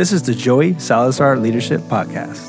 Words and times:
This 0.00 0.12
is 0.12 0.22
the 0.22 0.34
Joey 0.34 0.78
Salazar 0.78 1.36
Leadership 1.36 1.82
Podcast. 1.82 2.48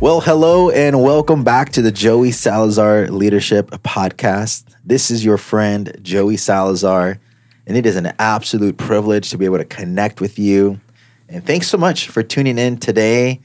Well, 0.00 0.22
hello 0.22 0.70
and 0.70 1.02
welcome 1.02 1.44
back 1.44 1.68
to 1.72 1.82
the 1.82 1.92
Joey 1.92 2.30
Salazar 2.30 3.08
Leadership 3.08 3.68
Podcast. 3.84 4.74
This 4.82 5.10
is 5.10 5.22
your 5.22 5.36
friend, 5.36 5.94
Joey 6.00 6.38
Salazar, 6.38 7.18
and 7.66 7.76
it 7.76 7.84
is 7.84 7.96
an 7.96 8.14
absolute 8.18 8.78
privilege 8.78 9.28
to 9.28 9.36
be 9.36 9.44
able 9.44 9.58
to 9.58 9.66
connect 9.66 10.22
with 10.22 10.38
you. 10.38 10.80
And 11.28 11.44
thanks 11.44 11.68
so 11.68 11.76
much 11.76 12.08
for 12.08 12.22
tuning 12.22 12.56
in 12.56 12.78
today. 12.78 13.42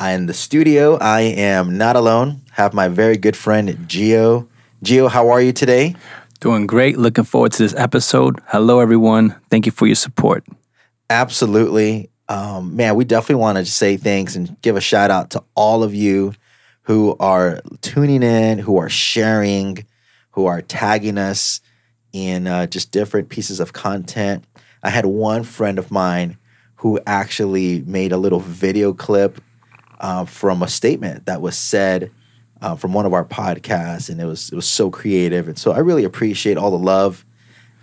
In 0.00 0.26
the 0.26 0.34
studio, 0.34 0.98
I 0.98 1.22
am 1.22 1.76
not 1.76 1.96
alone. 1.96 2.42
Have 2.52 2.74
my 2.74 2.86
very 2.86 3.16
good 3.16 3.36
friend 3.36 3.70
Gio. 3.88 4.46
Gio, 4.84 5.10
how 5.10 5.30
are 5.30 5.42
you 5.42 5.52
today? 5.52 5.96
Doing 6.38 6.68
great. 6.68 6.96
Looking 6.96 7.24
forward 7.24 7.50
to 7.54 7.58
this 7.64 7.74
episode. 7.74 8.40
Hello, 8.46 8.78
everyone. 8.78 9.34
Thank 9.50 9.66
you 9.66 9.72
for 9.72 9.86
your 9.86 9.96
support. 9.96 10.44
Absolutely 11.10 12.10
um, 12.32 12.76
man, 12.76 12.94
we 12.94 13.04
definitely 13.04 13.42
want 13.42 13.58
to 13.58 13.66
say 13.66 13.98
thanks 13.98 14.36
and 14.36 14.56
give 14.62 14.74
a 14.74 14.80
shout 14.80 15.10
out 15.10 15.30
to 15.30 15.44
all 15.54 15.82
of 15.82 15.94
you 15.94 16.32
who 16.82 17.14
are 17.20 17.60
tuning 17.82 18.22
in, 18.22 18.58
who 18.58 18.78
are 18.78 18.88
sharing, 18.88 19.86
who 20.30 20.46
are 20.46 20.62
tagging 20.62 21.18
us 21.18 21.60
in 22.12 22.46
uh, 22.46 22.66
just 22.66 22.90
different 22.90 23.28
pieces 23.28 23.60
of 23.60 23.74
content. 23.74 24.44
I 24.82 24.88
had 24.88 25.04
one 25.04 25.44
friend 25.44 25.78
of 25.78 25.90
mine 25.90 26.38
who 26.76 26.98
actually 27.06 27.82
made 27.82 28.12
a 28.12 28.16
little 28.16 28.40
video 28.40 28.94
clip 28.94 29.38
uh, 30.00 30.24
from 30.24 30.62
a 30.62 30.68
statement 30.68 31.26
that 31.26 31.42
was 31.42 31.56
said 31.56 32.10
uh, 32.62 32.76
from 32.76 32.94
one 32.94 33.04
of 33.04 33.12
our 33.12 33.26
podcasts, 33.26 34.08
and 34.08 34.20
it 34.20 34.24
was 34.24 34.50
it 34.50 34.56
was 34.56 34.68
so 34.68 34.90
creative, 34.90 35.48
and 35.48 35.58
so 35.58 35.72
I 35.72 35.78
really 35.78 36.04
appreciate 36.04 36.56
all 36.56 36.70
the 36.70 36.78
love 36.78 37.24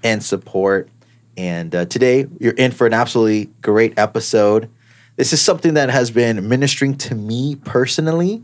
and 0.03 0.23
support 0.23 0.89
and 1.37 1.73
uh, 1.73 1.85
today 1.85 2.27
you're 2.39 2.53
in 2.53 2.71
for 2.71 2.87
an 2.87 2.93
absolutely 2.93 3.51
great 3.61 3.97
episode. 3.97 4.69
This 5.15 5.33
is 5.33 5.41
something 5.41 5.73
that 5.73 5.89
has 5.89 6.11
been 6.11 6.47
ministering 6.47 6.95
to 6.97 7.15
me 7.15 7.55
personally, 7.55 8.43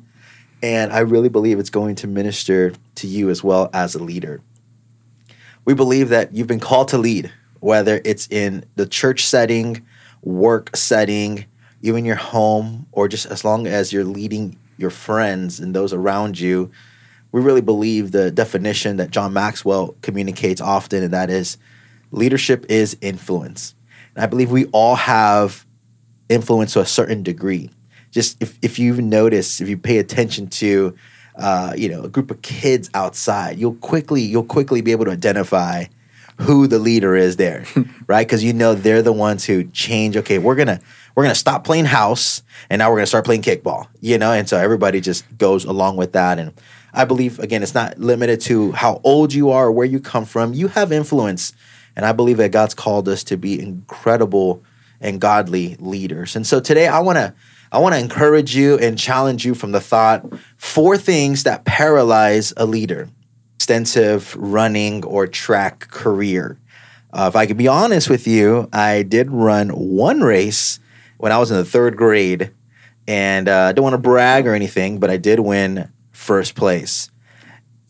and 0.62 0.92
I 0.92 1.00
really 1.00 1.30
believe 1.30 1.60
it's 1.60 1.70
going 1.70 1.96
to 1.96 2.08
minister 2.08 2.74
to 2.96 3.08
you 3.08 3.30
as 3.30 3.44
well 3.44 3.70
as 3.74 3.96
a 3.96 4.04
leader. 4.04 4.42
We 5.64 5.74
believe 5.74 6.10
that 6.10 6.34
you've 6.34 6.48
been 6.48 6.60
called 6.60 6.90
to 6.90 6.98
lead, 6.98 7.32
whether 7.60 8.02
it's 8.06 8.28
in 8.28 8.66
the 8.76 8.86
church 8.86 9.26
setting, 9.26 9.86
work 10.22 10.76
setting, 10.76 11.46
even 11.82 12.06
your 12.06 12.16
home, 12.16 12.88
or 12.92 13.08
just 13.08 13.26
as 13.26 13.46
long 13.46 13.68
as 13.68 13.94
you're 13.94 14.04
leading 14.04 14.58
your 14.78 14.90
friends 14.90 15.60
and 15.60 15.76
those 15.76 15.94
around 15.94 16.40
you. 16.40 16.72
We 17.32 17.42
really 17.42 17.62
believe 17.62 18.12
the 18.12 18.32
definition 18.32 18.98
that 18.98 19.12
John 19.12 19.34
Maxwell 19.34 19.96
communicates 20.02 20.62
often, 20.62 21.04
and 21.04 21.14
that 21.14 21.30
is 21.30 21.58
leadership 22.16 22.66
is 22.70 22.98
influence. 23.02 23.76
And 24.16 24.24
I 24.24 24.28
believe 24.28 24.52
we 24.52 24.66
all 24.68 24.96
have 24.96 25.66
influence 26.30 26.74
to 26.74 26.80
a 26.80 26.86
certain 26.86 27.24
degree. 27.24 27.70
Just 28.12 28.42
if, 28.42 28.58
if 28.62 28.80
you 28.80 29.02
notice, 29.02 29.60
if 29.62 29.68
you 29.68 29.78
pay 29.78 29.98
attention 29.98 30.48
to, 30.48 30.96
uh, 31.36 31.74
you 31.78 31.90
know, 31.90 32.04
a 32.04 32.10
group 32.10 32.32
of 32.32 32.42
kids 32.42 32.90
outside, 32.94 33.60
you'll 33.60 33.76
quickly 33.76 34.22
you'll 34.22 34.44
quickly 34.44 34.82
be 34.82 34.92
able 34.92 35.06
to 35.06 35.12
identify 35.12 35.86
who 36.42 36.68
the 36.68 36.80
leader 36.80 37.16
is 37.16 37.38
there, 37.38 37.66
right? 38.08 38.26
Because 38.26 38.44
you 38.44 38.54
know 38.54 38.74
they're 38.74 39.02
the 39.02 39.14
ones 39.14 39.46
who 39.46 39.66
change. 39.66 40.16
Okay, 40.18 40.38
we're 40.38 40.56
gonna 40.56 40.80
we're 41.14 41.24
gonna 41.24 41.36
stop 41.36 41.66
playing 41.66 41.86
house, 41.86 42.42
and 42.70 42.80
now 42.80 42.90
we're 42.90 42.98
gonna 42.98 43.08
start 43.08 43.26
playing 43.26 43.42
kickball. 43.42 43.88
You 44.00 44.18
know, 44.18 44.32
and 44.32 44.48
so 44.48 44.58
everybody 44.58 45.02
just 45.02 45.26
goes 45.38 45.66
along 45.66 45.98
with 45.98 46.14
that. 46.14 46.40
And 46.40 46.54
I 46.94 47.04
believe 47.04 47.40
again, 47.40 47.64
it's 47.64 47.74
not 47.74 48.00
limited 48.00 48.40
to 48.42 48.72
how 48.72 49.02
old 49.04 49.34
you 49.34 49.50
are 49.50 49.68
or 49.68 49.72
where 49.74 49.86
you 49.86 50.00
come 50.00 50.24
from. 50.24 50.54
You 50.54 50.70
have 50.70 50.94
influence 50.94 51.52
and 51.96 52.06
I 52.06 52.12
believe 52.12 52.38
that 52.38 52.52
God's 52.52 52.74
called 52.74 53.08
us 53.08 53.24
to 53.26 53.38
be 53.38 53.60
incredible 53.60 54.64
and 55.00 55.22
godly 55.22 55.76
leaders. 55.80 56.36
And 56.36 56.46
so 56.46 56.60
today 56.60 56.88
I 56.88 57.00
want 57.00 57.18
to 57.18 57.34
I 57.72 57.80
want 57.80 57.96
to 57.96 58.00
encourage 58.00 58.56
you 58.56 58.78
and 58.78 58.98
challenge 58.98 59.46
you 59.46 59.54
from 59.54 59.72
the 59.72 59.82
thought 59.82 60.26
four 60.56 60.98
things 60.98 61.44
that 61.44 61.66
paralyze 61.66 62.54
a 62.56 62.66
leader. 62.66 63.10
Extensive 63.56 64.36
running 64.38 65.04
or 65.04 65.28
track 65.28 65.88
career. 65.90 66.58
Uh, 67.12 67.28
if 67.28 67.36
I 67.36 67.46
could 67.46 67.58
be 67.58 67.68
honest 67.68 68.10
with 68.10 68.28
you, 68.28 68.70
I 68.72 69.04
did 69.04 69.32
run 69.32 69.70
one 69.70 70.22
race 70.22 70.80
when 71.18 71.32
I 71.32 71.38
was 71.38 71.50
in 71.50 71.58
the 71.58 71.66
third 71.66 71.96
grade, 71.96 72.52
and 73.08 73.48
uh, 73.48 73.68
I 73.70 73.72
don't 73.72 73.84
want 73.84 73.94
to 73.94 73.98
brag 73.98 74.46
or 74.46 74.54
anything, 74.54 75.00
but 75.00 75.10
I 75.10 75.18
did 75.18 75.40
win 75.40 75.92
first 76.12 76.56
place 76.56 77.10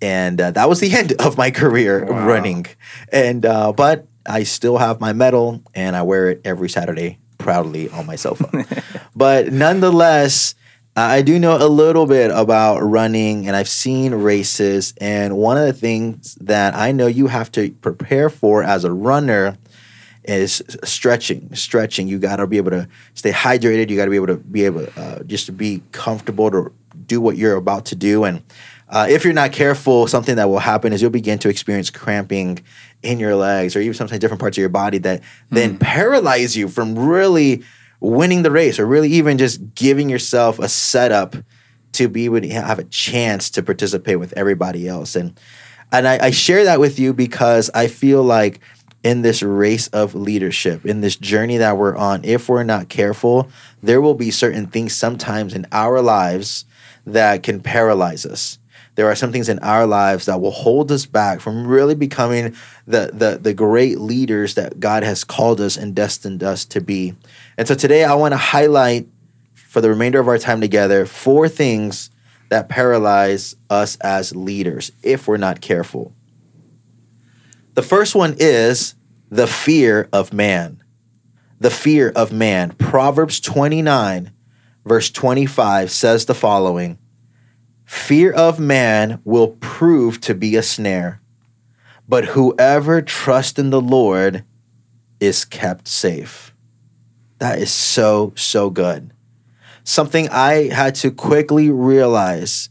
and 0.01 0.39
uh, 0.39 0.51
that 0.51 0.69
was 0.69 0.79
the 0.79 0.93
end 0.95 1.13
of 1.19 1.37
my 1.37 1.51
career 1.51 2.05
wow. 2.05 2.27
running. 2.27 2.65
And 3.11 3.45
uh, 3.45 3.73
but 3.73 4.07
I 4.25 4.43
still 4.43 4.77
have 4.77 4.99
my 4.99 5.13
medal, 5.13 5.61
and 5.73 5.95
I 5.95 6.01
wear 6.01 6.29
it 6.29 6.41
every 6.43 6.69
Saturday 6.69 7.19
proudly 7.37 7.89
on 7.89 8.05
my 8.05 8.15
cell 8.15 8.35
phone. 8.35 8.65
but 9.15 9.51
nonetheless, 9.51 10.55
I 10.95 11.21
do 11.21 11.37
know 11.39 11.57
a 11.57 11.67
little 11.67 12.05
bit 12.05 12.31
about 12.31 12.79
running, 12.79 13.47
and 13.47 13.55
I've 13.55 13.69
seen 13.69 14.13
races. 14.15 14.93
And 14.99 15.37
one 15.37 15.57
of 15.57 15.65
the 15.65 15.73
things 15.73 16.35
that 16.35 16.73
I 16.73 16.91
know 16.91 17.07
you 17.07 17.27
have 17.27 17.51
to 17.53 17.71
prepare 17.71 18.29
for 18.29 18.63
as 18.63 18.83
a 18.83 18.93
runner 18.93 19.57
is 20.23 20.63
stretching. 20.83 21.53
Stretching. 21.53 22.07
You 22.07 22.17
got 22.17 22.37
to 22.37 22.47
be 22.47 22.57
able 22.57 22.71
to 22.71 22.87
stay 23.13 23.31
hydrated. 23.31 23.89
You 23.89 23.97
got 23.97 24.05
to 24.05 24.11
be 24.11 24.15
able 24.15 24.27
to 24.27 24.37
be 24.37 24.65
able 24.65 24.87
uh, 24.95 25.19
just 25.23 25.45
to 25.47 25.51
be 25.51 25.83
comfortable 25.91 26.49
to 26.51 26.73
do 27.05 27.21
what 27.21 27.37
you're 27.37 27.57
about 27.57 27.85
to 27.87 27.95
do 27.95 28.23
and 28.23 28.41
uh, 28.87 29.07
if 29.09 29.23
you're 29.23 29.33
not 29.33 29.51
careful, 29.51 30.07
something 30.07 30.35
that 30.35 30.47
will 30.47 30.59
happen 30.59 30.93
is 30.93 31.01
you'll 31.01 31.09
begin 31.11 31.39
to 31.39 31.49
experience 31.49 31.89
cramping 31.89 32.59
in 33.01 33.19
your 33.19 33.35
legs 33.35 33.75
or 33.75 33.81
even 33.81 33.93
sometimes 33.93 34.19
different 34.19 34.39
parts 34.39 34.57
of 34.57 34.61
your 34.61 34.69
body 34.69 34.99
that 34.99 35.21
mm. 35.21 35.25
then 35.49 35.77
paralyze 35.77 36.55
you 36.55 36.67
from 36.67 36.97
really 36.97 37.63
winning 37.99 38.43
the 38.43 38.51
race 38.51 38.77
or 38.77 38.85
really 38.85 39.09
even 39.09 39.37
just 39.37 39.73
giving 39.73 40.09
yourself 40.09 40.59
a 40.59 40.69
setup 40.69 41.35
to 41.93 42.07
be 42.07 42.25
able 42.25 42.41
to 42.41 42.49
have 42.49 42.77
a 42.77 42.83
chance 42.85 43.49
to 43.49 43.63
participate 43.63 44.19
with 44.19 44.33
everybody 44.33 44.87
else. 44.87 45.15
And 45.15 45.39
and 45.91 46.07
I, 46.07 46.25
I 46.25 46.31
share 46.31 46.65
that 46.65 46.79
with 46.79 46.99
you 46.99 47.13
because 47.13 47.71
I 47.73 47.87
feel 47.87 48.21
like 48.21 48.59
in 49.03 49.21
this 49.21 49.41
race 49.41 49.87
of 49.89 50.13
leadership, 50.13 50.85
in 50.85 51.01
this 51.01 51.15
journey 51.15 51.57
that 51.57 51.77
we're 51.77 51.95
on, 51.95 52.25
if 52.25 52.49
we're 52.49 52.63
not 52.63 52.89
careful, 52.89 53.49
there 53.81 54.01
will 54.01 54.15
be 54.15 54.31
certain 54.31 54.67
things 54.67 54.95
sometimes 54.95 55.53
in 55.53 55.65
our 55.71 56.01
lives 56.01 56.65
that 57.05 57.43
can 57.43 57.61
paralyze 57.61 58.25
us 58.25 58.57
there 58.95 59.07
are 59.07 59.15
some 59.15 59.31
things 59.31 59.49
in 59.49 59.59
our 59.59 59.85
lives 59.85 60.25
that 60.25 60.39
will 60.39 60.51
hold 60.51 60.91
us 60.91 61.05
back 61.05 61.41
from 61.41 61.67
really 61.67 61.95
becoming 61.95 62.55
the, 62.87 63.11
the, 63.13 63.37
the 63.37 63.53
great 63.53 63.99
leaders 63.99 64.55
that 64.55 64.79
God 64.79 65.03
has 65.03 65.23
called 65.23 65.59
us 65.59 65.77
and 65.77 65.93
destined 65.93 66.43
us 66.43 66.65
to 66.65 66.81
be. 66.81 67.13
And 67.57 67.67
so 67.67 67.75
today 67.75 68.05
I 68.05 68.15
want 68.15 68.31
to 68.31 68.37
highlight 68.37 69.07
for 69.53 69.81
the 69.81 69.89
remainder 69.89 70.19
of 70.19 70.27
our 70.27 70.37
time 70.37 70.61
together 70.61 71.05
four 71.05 71.49
things 71.49 72.09
that 72.49 72.69
paralyze 72.69 73.55
us 73.69 73.97
as 73.97 74.35
leaders 74.35 74.91
if 75.03 75.27
we're 75.27 75.37
not 75.37 75.59
careful. 75.59 76.13
The 77.73 77.81
first 77.81 78.15
one 78.15 78.35
is 78.39 78.95
the 79.29 79.47
fear 79.47 80.07
of 80.13 80.31
man. 80.31 80.81
The 81.59 81.69
fear 81.69 82.13
of 82.15 82.31
man. 82.31 82.71
Proverbs 82.71 83.41
29, 83.41 84.31
verse 84.85 85.09
25 85.09 85.91
says 85.91 86.25
the 86.25 86.33
following 86.33 86.97
Fear 87.85 88.31
of 88.33 88.59
man 88.59 89.21
will 89.23 89.49
prove 89.59 90.19
to 90.21 90.33
be 90.33 90.55
a 90.55 90.63
snare, 90.63 91.21
but 92.09 92.25
whoever 92.25 93.01
trusts 93.01 93.59
in 93.59 93.69
the 93.69 93.81
Lord 93.81 94.43
is 95.19 95.45
kept 95.45 95.87
safe. 95.87 96.53
That 97.39 97.59
is 97.59 97.71
so, 97.71 98.33
so 98.35 98.69
good. 98.69 99.13
Something 99.83 100.27
I 100.29 100.69
had 100.73 100.95
to 100.95 101.11
quickly 101.11 101.69
realize 101.69 102.69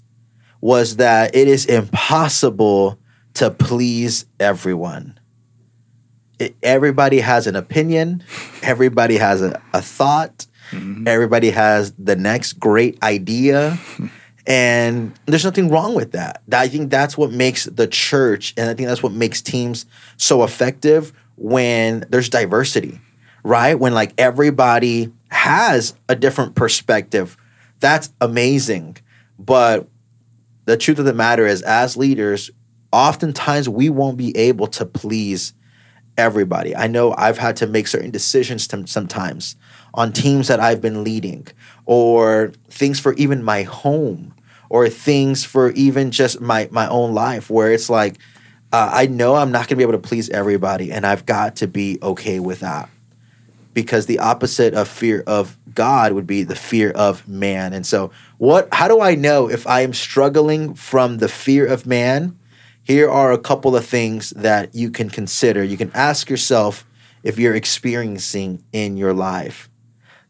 was 0.61 0.97
that 0.97 1.35
it 1.37 1.47
is 1.47 1.65
impossible 1.67 2.99
to 3.35 3.51
please 3.51 4.27
everyone. 4.41 5.19
It, 6.39 6.57
everybody 6.63 7.21
has 7.21 7.47
an 7.47 7.55
opinion, 7.55 8.25
everybody 8.63 9.19
has 9.19 9.43
a, 9.43 9.63
a 9.73 9.81
thought, 9.81 10.47
mm-hmm. 10.71 11.07
everybody 11.07 11.51
has 11.51 11.93
the 11.93 12.17
next 12.17 12.55
great 12.55 13.01
idea. 13.03 13.79
And 14.47 15.19
there's 15.27 15.45
nothing 15.45 15.71
wrong 15.71 15.95
with 15.95 16.13
that. 16.13 16.43
I 16.53 16.69
think 16.69 16.91
that's 16.91 17.17
what 17.17 17.31
makes 17.31 17.65
the 17.65 17.87
church, 17.87 18.53
and 18.57 18.69
I 18.69 18.75
think 18.75 18.89
that's 18.89 19.03
what 19.03 19.13
makes 19.13 19.41
teams 19.41 19.87
so 20.17 20.45
effective 20.45 21.13
when 21.37 22.05
there's 22.11 22.29
diversity, 22.29 23.01
right? 23.43 23.75
When 23.75 23.95
like 23.95 24.13
everybody 24.19 25.13
has 25.31 25.95
a 26.09 26.15
different 26.15 26.55
perspective. 26.55 27.37
That's 27.81 28.13
amazing. 28.21 28.99
But 29.39 29.89
the 30.67 30.77
truth 30.77 30.99
of 30.99 31.07
the 31.07 31.15
matter 31.15 31.47
is, 31.47 31.63
as 31.63 31.97
leaders, 31.97 32.51
oftentimes 32.93 33.69
we 33.69 33.89
won't 33.89 34.17
be 34.17 34.37
able 34.37 34.67
to 34.69 34.87
please 34.87 35.55
everybody. 36.17 36.77
I 36.77 36.87
know 36.87 37.15
I've 37.17 37.39
had 37.39 37.57
to 37.57 37.67
make 37.67 37.89
certain 37.89 38.11
decisions 38.11 38.69
sometimes 38.87 39.57
on 39.95 40.13
teams 40.13 40.49
that 40.49 40.61
I've 40.61 40.81
been 40.81 41.03
leading 41.03 41.47
or 41.87 42.53
things 42.69 43.01
for 43.01 43.15
even 43.15 43.43
my 43.43 43.63
home 43.63 44.34
or 44.75 44.89
things 44.91 45.45
for 45.45 45.71
even 45.73 46.11
just 46.11 46.41
my 46.41 46.69
my 46.73 46.89
own 46.89 47.15
life 47.15 47.47
where 47.49 47.71
it's 47.73 47.89
like 47.89 48.17
uh, 48.73 48.91
I 48.93 49.07
know 49.07 49.37
I'm 49.37 49.53
not 49.53 49.69
going 49.69 49.77
to 49.77 49.77
be 49.77 49.85
able 49.89 50.01
to 50.03 50.09
please 50.09 50.29
everybody 50.31 50.91
and 50.91 51.07
I've 51.07 51.25
got 51.27 51.57
to 51.63 51.69
be 51.69 51.99
okay 52.03 52.41
with 52.41 52.61
that. 52.61 52.89
because 53.75 54.07
the 54.07 54.19
opposite 54.21 54.75
of 54.75 54.89
fear 54.89 55.23
of 55.27 55.57
God 55.75 56.13
would 56.13 56.27
be 56.27 56.43
the 56.45 56.57
fear 56.57 56.91
of 56.91 57.27
man. 57.29 57.73
And 57.73 57.87
so, 57.87 58.11
what 58.39 58.69
how 58.73 58.89
do 58.89 59.01
I 59.01 59.15
know 59.15 59.51
if 59.51 59.67
I 59.67 59.81
am 59.83 59.93
struggling 59.93 60.75
from 60.75 61.19
the 61.19 61.29
fear 61.29 61.67
of 61.67 61.87
man? 61.87 62.39
Here 62.83 63.11
are 63.11 63.33
a 63.33 63.39
couple 63.39 63.77
of 63.77 63.87
things 63.87 64.31
that 64.31 64.75
you 64.75 64.91
can 64.91 65.11
consider. 65.11 65.65
You 65.65 65.77
can 65.77 65.91
ask 65.95 66.31
yourself 66.31 66.85
if 67.23 67.39
you're 67.39 67.55
experiencing 67.55 68.63
in 68.73 68.97
your 68.97 69.15
life. 69.15 69.69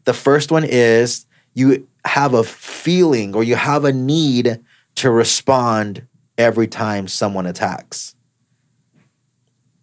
The 0.05 0.13
first 0.13 0.51
one 0.51 0.63
is 0.63 1.25
you 1.53 1.87
have 2.05 2.33
a 2.33 2.43
feeling 2.43 3.35
or 3.35 3.43
you 3.43 3.55
have 3.55 3.83
a 3.83 3.91
need 3.91 4.59
to 4.95 5.09
respond 5.11 6.07
every 6.37 6.67
time 6.67 7.07
someone 7.07 7.45
attacks. 7.45 8.15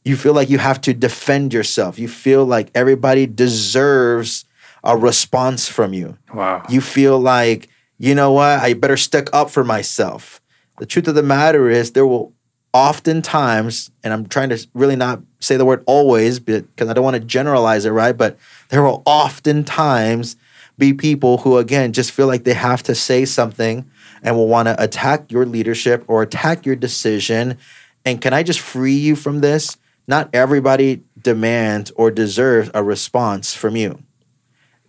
You 0.05 0.17
feel 0.17 0.33
like 0.33 0.51
you 0.51 0.59
have 0.59 0.81
to 0.83 0.95
defend 0.95 1.53
yourself. 1.53 1.99
You 1.99 2.09
feel 2.09 2.45
like 2.45 2.71
everybody 2.75 3.27
deserves 3.27 4.45
a 4.83 4.97
response 4.97 5.69
from 5.69 5.93
you. 5.93 6.19
Wow. 6.35 6.65
You 6.69 6.81
feel 6.81 7.19
like, 7.19 7.69
you 7.99 8.15
know 8.15 8.33
what, 8.33 8.61
I 8.61 8.75
better 8.75 8.97
stick 8.97 9.29
up 9.33 9.51
for 9.51 9.63
myself. 9.63 10.41
The 10.79 10.87
truth 10.87 11.07
of 11.07 11.15
the 11.15 11.23
matter 11.23 11.69
is, 11.69 11.93
there 11.93 12.07
will 12.07 12.33
oftentimes, 12.73 13.91
and 14.03 14.13
I'm 14.13 14.27
trying 14.27 14.49
to 14.49 14.67
really 14.75 14.97
not 14.97 15.21
say 15.41 15.57
the 15.57 15.65
word 15.65 15.85
always 15.87 16.41
because 16.41 16.89
I 16.89 16.93
don't 16.93 17.05
want 17.05 17.15
to 17.15 17.21
generalize 17.21 17.85
it, 17.85 17.91
right? 17.91 18.17
But 18.17 18.39
there 18.71 18.83
will 18.83 19.03
oftentimes 19.05 20.37
be 20.79 20.93
people 20.93 21.39
who, 21.39 21.59
again, 21.59 21.93
just 21.93 22.11
feel 22.11 22.27
like 22.27 22.45
they 22.45 22.55
have 22.55 22.83
to 22.85 22.95
say 22.95 23.25
something 23.25 23.89
and 24.23 24.37
will 24.37 24.49
want 24.49 24.69
to 24.69 24.83
attack 24.83 25.31
your 25.31 25.47
leadership 25.47 26.05
or 26.07 26.23
attack 26.23 26.65
your 26.65 26.77
decision. 26.77 27.59
And 28.05 28.21
can 28.21 28.33
I 28.33 28.43
just 28.43 28.61
free 28.61 28.95
you 28.95 29.17
from 29.17 29.41
this? 29.41 29.77
Not 30.07 30.31
everybody 30.33 31.03
demands 31.21 31.91
or 31.93 32.11
deserves 32.11 32.71
a 32.75 32.83
response 32.83 33.55
from 33.55 33.77
you. 33.77 34.03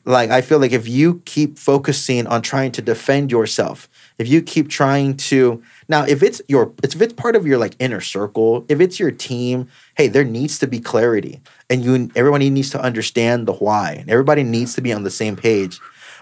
Like, 0.06 0.31
I 0.31 0.41
feel 0.41 0.59
like 0.59 0.71
if 0.71 0.88
you 0.88 1.21
keep 1.25 1.57
focusing 1.57 2.27
on 2.27 2.41
trying 2.41 2.71
to 2.74 2.81
defend 2.81 3.31
yourself, 3.31 3.88
if 4.18 4.27
you 4.27 4.41
keep 4.41 4.69
trying 4.69 5.18
to 5.18 5.62
now 5.88 6.03
if 6.03 6.21
it's 6.24 6.41
your 6.47 6.74
it's 6.83 6.95
if 6.95 7.01
it's 7.01 7.13
part 7.13 7.35
of 7.35 7.45
your 7.45 7.57
like 7.57 7.75
inner 7.80 8.01
circle 8.01 8.65
if 8.69 8.80
it's 8.80 9.00
your 9.00 9.12
team 9.12 9.68
hey 9.95 10.07
there 10.07 10.24
needs 10.24 10.59
to 10.59 10.68
be 10.68 10.80
clarity 10.80 11.41
and 11.69 11.83
you 11.83 12.10
everybody 12.15 12.50
needs 12.50 12.69
to 12.69 12.81
understand 12.81 13.48
the 13.48 13.54
why 13.54 13.94
and 13.94 14.10
everybody 14.10 14.44
needs 14.44 14.74
to 14.75 14.81
be 14.81 14.94
on 14.94 15.04
the 15.04 15.12
same 15.12 15.36
page 15.36 15.80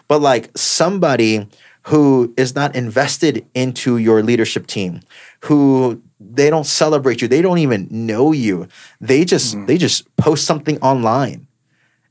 but 0.07 0.21
like 0.21 0.49
somebody 0.55 1.47
who 1.85 2.33
is 2.37 2.53
not 2.53 2.75
invested 2.75 3.45
into 3.53 3.97
your 3.97 4.21
leadership 4.21 4.67
team 4.67 5.01
who 5.45 6.01
they 6.19 6.49
don't 6.49 6.65
celebrate 6.65 7.21
you 7.21 7.27
they 7.27 7.41
don't 7.41 7.57
even 7.57 7.87
know 7.89 8.31
you 8.31 8.67
they 8.99 9.25
just 9.25 9.55
mm-hmm. 9.55 9.65
they 9.65 9.77
just 9.77 10.15
post 10.17 10.45
something 10.45 10.79
online 10.79 11.47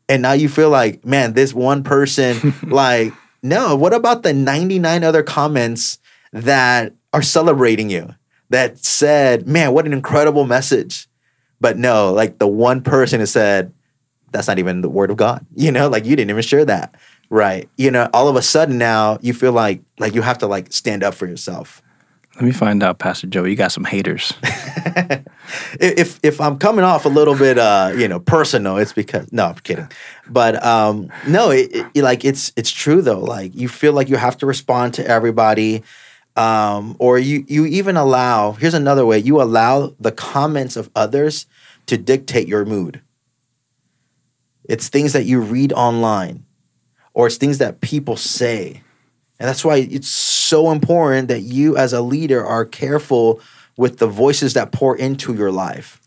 and 0.09 0.23
now 0.23 0.33
you 0.33 0.49
feel 0.49 0.71
like 0.71 1.05
man 1.05 1.35
this 1.35 1.55
one 1.55 1.83
person 1.85 2.55
like 2.63 3.13
no, 3.43 3.75
what 3.77 3.95
about 3.95 4.23
the 4.23 4.33
99 4.33 5.03
other 5.03 5.23
comments 5.23 5.99
that 6.33 6.95
are 7.13 7.23
celebrating 7.23 7.91
you 7.91 8.15
that 8.51 8.79
said, 8.79 9.47
man, 9.47 9.73
what 9.73 9.87
an 9.87 9.93
incredible 9.93 10.45
message? 10.45 11.09
But 11.61 11.77
no, 11.77 12.13
like 12.13 12.39
the 12.39 12.49
one 12.49 12.83
person 12.83 13.21
who 13.21 13.27
said, 13.27 13.73
that's 14.33 14.49
not 14.49 14.59
even 14.59 14.81
the 14.81 14.89
word 14.89 15.11
of 15.11 15.17
God. 15.17 15.45
You 15.55 15.73
know, 15.73 15.89
like 15.89 16.05
you 16.05 16.17
didn't 16.17 16.31
even 16.31 16.43
share 16.43 16.65
that. 16.65 16.95
Right. 17.29 17.69
You 17.77 17.91
know, 17.91 18.09
all 18.13 18.29
of 18.29 18.37
a 18.37 18.43
sudden 18.43 18.79
now 18.79 19.19
you 19.21 19.33
feel 19.35 19.53
like 19.53 19.83
like 19.99 20.15
you 20.15 20.23
have 20.23 20.39
to 20.39 20.47
like 20.47 20.73
stand 20.73 21.05
up 21.05 21.15
for 21.15 21.27
yourself. 21.27 21.83
Let 22.37 22.45
me 22.45 22.53
find 22.53 22.83
out, 22.83 22.99
Pastor 22.99 23.27
Joe. 23.27 23.45
You 23.45 23.55
got 23.55 23.71
some 23.71 23.85
haters. 23.85 24.33
if 25.79 26.19
if 26.23 26.41
I'm 26.41 26.59
coming 26.59 26.85
off 26.85 27.05
a 27.05 27.09
little 27.09 27.37
bit, 27.37 27.59
uh, 27.59 27.93
you 27.95 28.09
know, 28.09 28.19
personal, 28.19 28.79
it's 28.79 28.93
because 28.93 29.31
no, 29.33 29.47
I'm 29.47 29.57
kidding. 29.57 29.91
But 30.29 30.65
um, 30.65 31.11
no, 31.27 31.51
it, 31.51 31.87
it, 31.93 32.03
like 32.03 32.25
it's 32.25 32.53
it's 32.57 32.71
true 32.71 33.03
though. 33.03 33.21
Like 33.21 33.55
you 33.55 33.69
feel 33.69 33.93
like 33.93 34.09
you 34.09 34.17
have 34.17 34.39
to 34.39 34.47
respond 34.47 34.95
to 34.95 35.07
everybody, 35.07 35.83
um, 36.37 36.97
or 36.99 37.19
you 37.19 37.45
you 37.49 37.67
even 37.67 37.97
allow. 37.97 38.53
Here's 38.53 38.75
another 38.75 39.05
way: 39.05 39.19
you 39.19 39.41
allow 39.41 39.95
the 39.99 40.13
comments 40.13 40.77
of 40.77 40.91
others 40.95 41.47
to 41.87 41.97
dictate 41.97 42.49
your 42.49 42.65
mood. 42.65 43.01
It's 44.65 44.89
things 44.89 45.13
that 45.13 45.25
you 45.25 45.41
read 45.41 45.73
online, 45.73 46.45
or 47.15 47.27
it's 47.27 47.37
things 47.37 47.59
that 47.59 47.81
people 47.81 48.17
say, 48.17 48.83
and 49.39 49.49
that's 49.49 49.65
why 49.65 49.77
it's 49.77 50.09
so 50.09 50.71
important 50.71 51.29
that 51.29 51.41
you, 51.41 51.77
as 51.77 51.93
a 51.93 52.03
leader, 52.03 52.45
are 52.45 52.65
careful 52.65 53.41
with 53.77 53.99
the 53.99 54.07
voices 54.07 54.55
that 54.55 54.73
pour 54.73 54.97
into 54.97 55.35
your 55.35 55.51
life. 55.51 56.01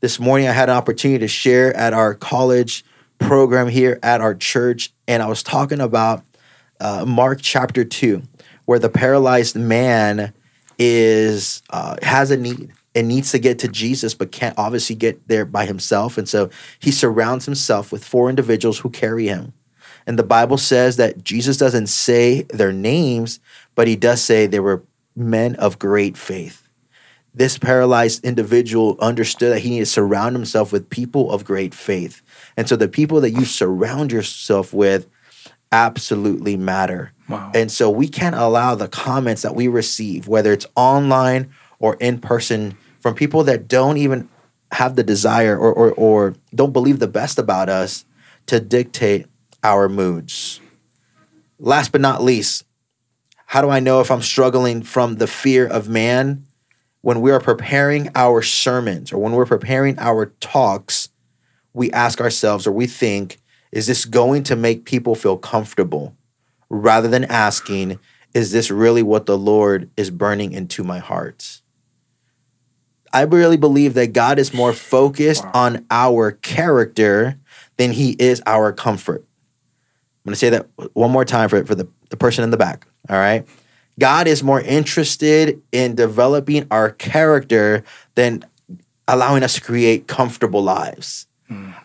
This 0.00 0.20
morning, 0.20 0.48
I 0.48 0.52
had 0.52 0.68
an 0.68 0.76
opportunity 0.76 1.20
to 1.20 1.28
share 1.28 1.74
at 1.74 1.94
our 1.94 2.14
college 2.14 2.84
program 3.18 3.68
here 3.68 3.98
at 4.02 4.20
our 4.20 4.34
church, 4.34 4.92
and 5.08 5.22
I 5.22 5.26
was 5.26 5.42
talking 5.42 5.80
about 5.80 6.22
uh, 6.80 7.04
Mark 7.06 7.40
chapter 7.40 7.84
2, 7.84 8.22
where 8.64 8.78
the 8.78 8.88
paralyzed 8.88 9.56
man 9.56 10.32
is 10.78 11.62
uh, 11.70 11.96
has 12.02 12.30
a 12.30 12.36
need 12.36 12.72
and 12.94 13.08
needs 13.08 13.32
to 13.32 13.38
get 13.38 13.58
to 13.60 13.68
Jesus, 13.68 14.14
but 14.14 14.32
can't 14.32 14.58
obviously 14.58 14.94
get 14.94 15.26
there 15.26 15.44
by 15.44 15.66
himself. 15.66 16.16
And 16.16 16.28
so 16.28 16.48
he 16.78 16.90
surrounds 16.90 17.44
himself 17.44 17.90
with 17.90 18.04
four 18.04 18.30
individuals 18.30 18.78
who 18.78 18.90
carry 18.90 19.26
him. 19.26 19.52
And 20.06 20.18
the 20.18 20.22
Bible 20.22 20.58
says 20.58 20.96
that 20.96 21.24
Jesus 21.24 21.56
doesn't 21.56 21.88
say 21.88 22.42
their 22.42 22.72
names, 22.72 23.40
but 23.74 23.88
he 23.88 23.96
does 23.96 24.22
say 24.22 24.46
they 24.46 24.60
were 24.60 24.84
men 25.16 25.56
of 25.56 25.78
great 25.78 26.16
faith 26.16 26.64
this 27.34 27.58
paralyzed 27.58 28.24
individual 28.24 28.96
understood 29.00 29.52
that 29.52 29.60
he 29.60 29.70
needed 29.70 29.86
to 29.86 29.90
surround 29.90 30.36
himself 30.36 30.72
with 30.72 30.88
people 30.88 31.32
of 31.32 31.44
great 31.44 31.74
faith. 31.74 32.22
And 32.56 32.68
so 32.68 32.76
the 32.76 32.88
people 32.88 33.20
that 33.20 33.30
you 33.30 33.44
surround 33.44 34.12
yourself 34.12 34.72
with 34.72 35.08
absolutely 35.74 36.56
matter. 36.56 37.12
Wow. 37.28 37.50
And 37.54 37.70
so 37.70 37.90
we 37.90 38.08
can't 38.08 38.36
allow 38.36 38.74
the 38.74 38.88
comments 38.88 39.42
that 39.42 39.54
we 39.54 39.66
receive, 39.66 40.28
whether 40.28 40.52
it's 40.52 40.66
online 40.76 41.50
or 41.78 41.96
in 41.96 42.18
person, 42.20 42.78
from 43.00 43.14
people 43.14 43.44
that 43.44 43.66
don't 43.68 43.96
even 43.96 44.28
have 44.72 44.96
the 44.96 45.02
desire 45.02 45.58
or, 45.58 45.72
or, 45.72 45.92
or 45.92 46.34
don't 46.54 46.72
believe 46.72 46.98
the 47.00 47.08
best 47.08 47.38
about 47.38 47.68
us 47.68 48.04
to 48.46 48.60
dictate 48.60 49.26
our 49.62 49.88
moods. 49.88 50.60
Last 51.58 51.92
but 51.92 52.00
not 52.00 52.22
least, 52.22 52.64
how 53.46 53.60
do 53.60 53.70
I 53.70 53.80
know 53.80 54.00
if 54.00 54.10
I'm 54.10 54.22
struggling 54.22 54.82
from 54.82 55.16
the 55.16 55.26
fear 55.26 55.66
of 55.66 55.88
man? 55.88 56.46
when 57.04 57.20
we 57.20 57.30
are 57.30 57.38
preparing 57.38 58.08
our 58.14 58.40
sermons 58.40 59.12
or 59.12 59.18
when 59.18 59.32
we're 59.32 59.44
preparing 59.44 59.98
our 59.98 60.32
talks, 60.40 61.10
we 61.74 61.92
ask 61.92 62.18
ourselves 62.18 62.66
or 62.66 62.72
we 62.72 62.86
think, 62.86 63.36
is 63.74 63.88
this 63.88 64.04
going 64.04 64.44
to 64.44 64.54
make 64.54 64.84
people 64.84 65.16
feel 65.16 65.36
comfortable? 65.36 66.16
Rather 66.70 67.08
than 67.08 67.24
asking, 67.24 67.98
is 68.32 68.52
this 68.52 68.70
really 68.70 69.02
what 69.02 69.26
the 69.26 69.36
Lord 69.36 69.90
is 69.96 70.10
burning 70.10 70.52
into 70.52 70.84
my 70.84 71.00
heart? 71.00 71.60
I 73.12 73.22
really 73.22 73.56
believe 73.56 73.94
that 73.94 74.12
God 74.12 74.38
is 74.38 74.54
more 74.54 74.72
focused 74.72 75.44
wow. 75.44 75.50
on 75.54 75.86
our 75.90 76.30
character 76.30 77.38
than 77.76 77.90
he 77.90 78.12
is 78.12 78.40
our 78.46 78.72
comfort. 78.72 79.24
I'm 80.24 80.30
going 80.30 80.32
to 80.34 80.36
say 80.36 80.50
that 80.50 80.68
one 80.94 81.10
more 81.10 81.24
time 81.24 81.48
for, 81.48 81.64
for 81.64 81.74
the, 81.74 81.88
the 82.10 82.16
person 82.16 82.44
in 82.44 82.50
the 82.50 82.56
back. 82.56 82.86
All 83.10 83.16
right. 83.16 83.46
God 83.98 84.28
is 84.28 84.42
more 84.42 84.60
interested 84.60 85.60
in 85.72 85.96
developing 85.96 86.66
our 86.70 86.90
character 86.90 87.82
than 88.14 88.44
allowing 89.08 89.42
us 89.42 89.54
to 89.54 89.60
create 89.60 90.06
comfortable 90.06 90.62
lives. 90.62 91.26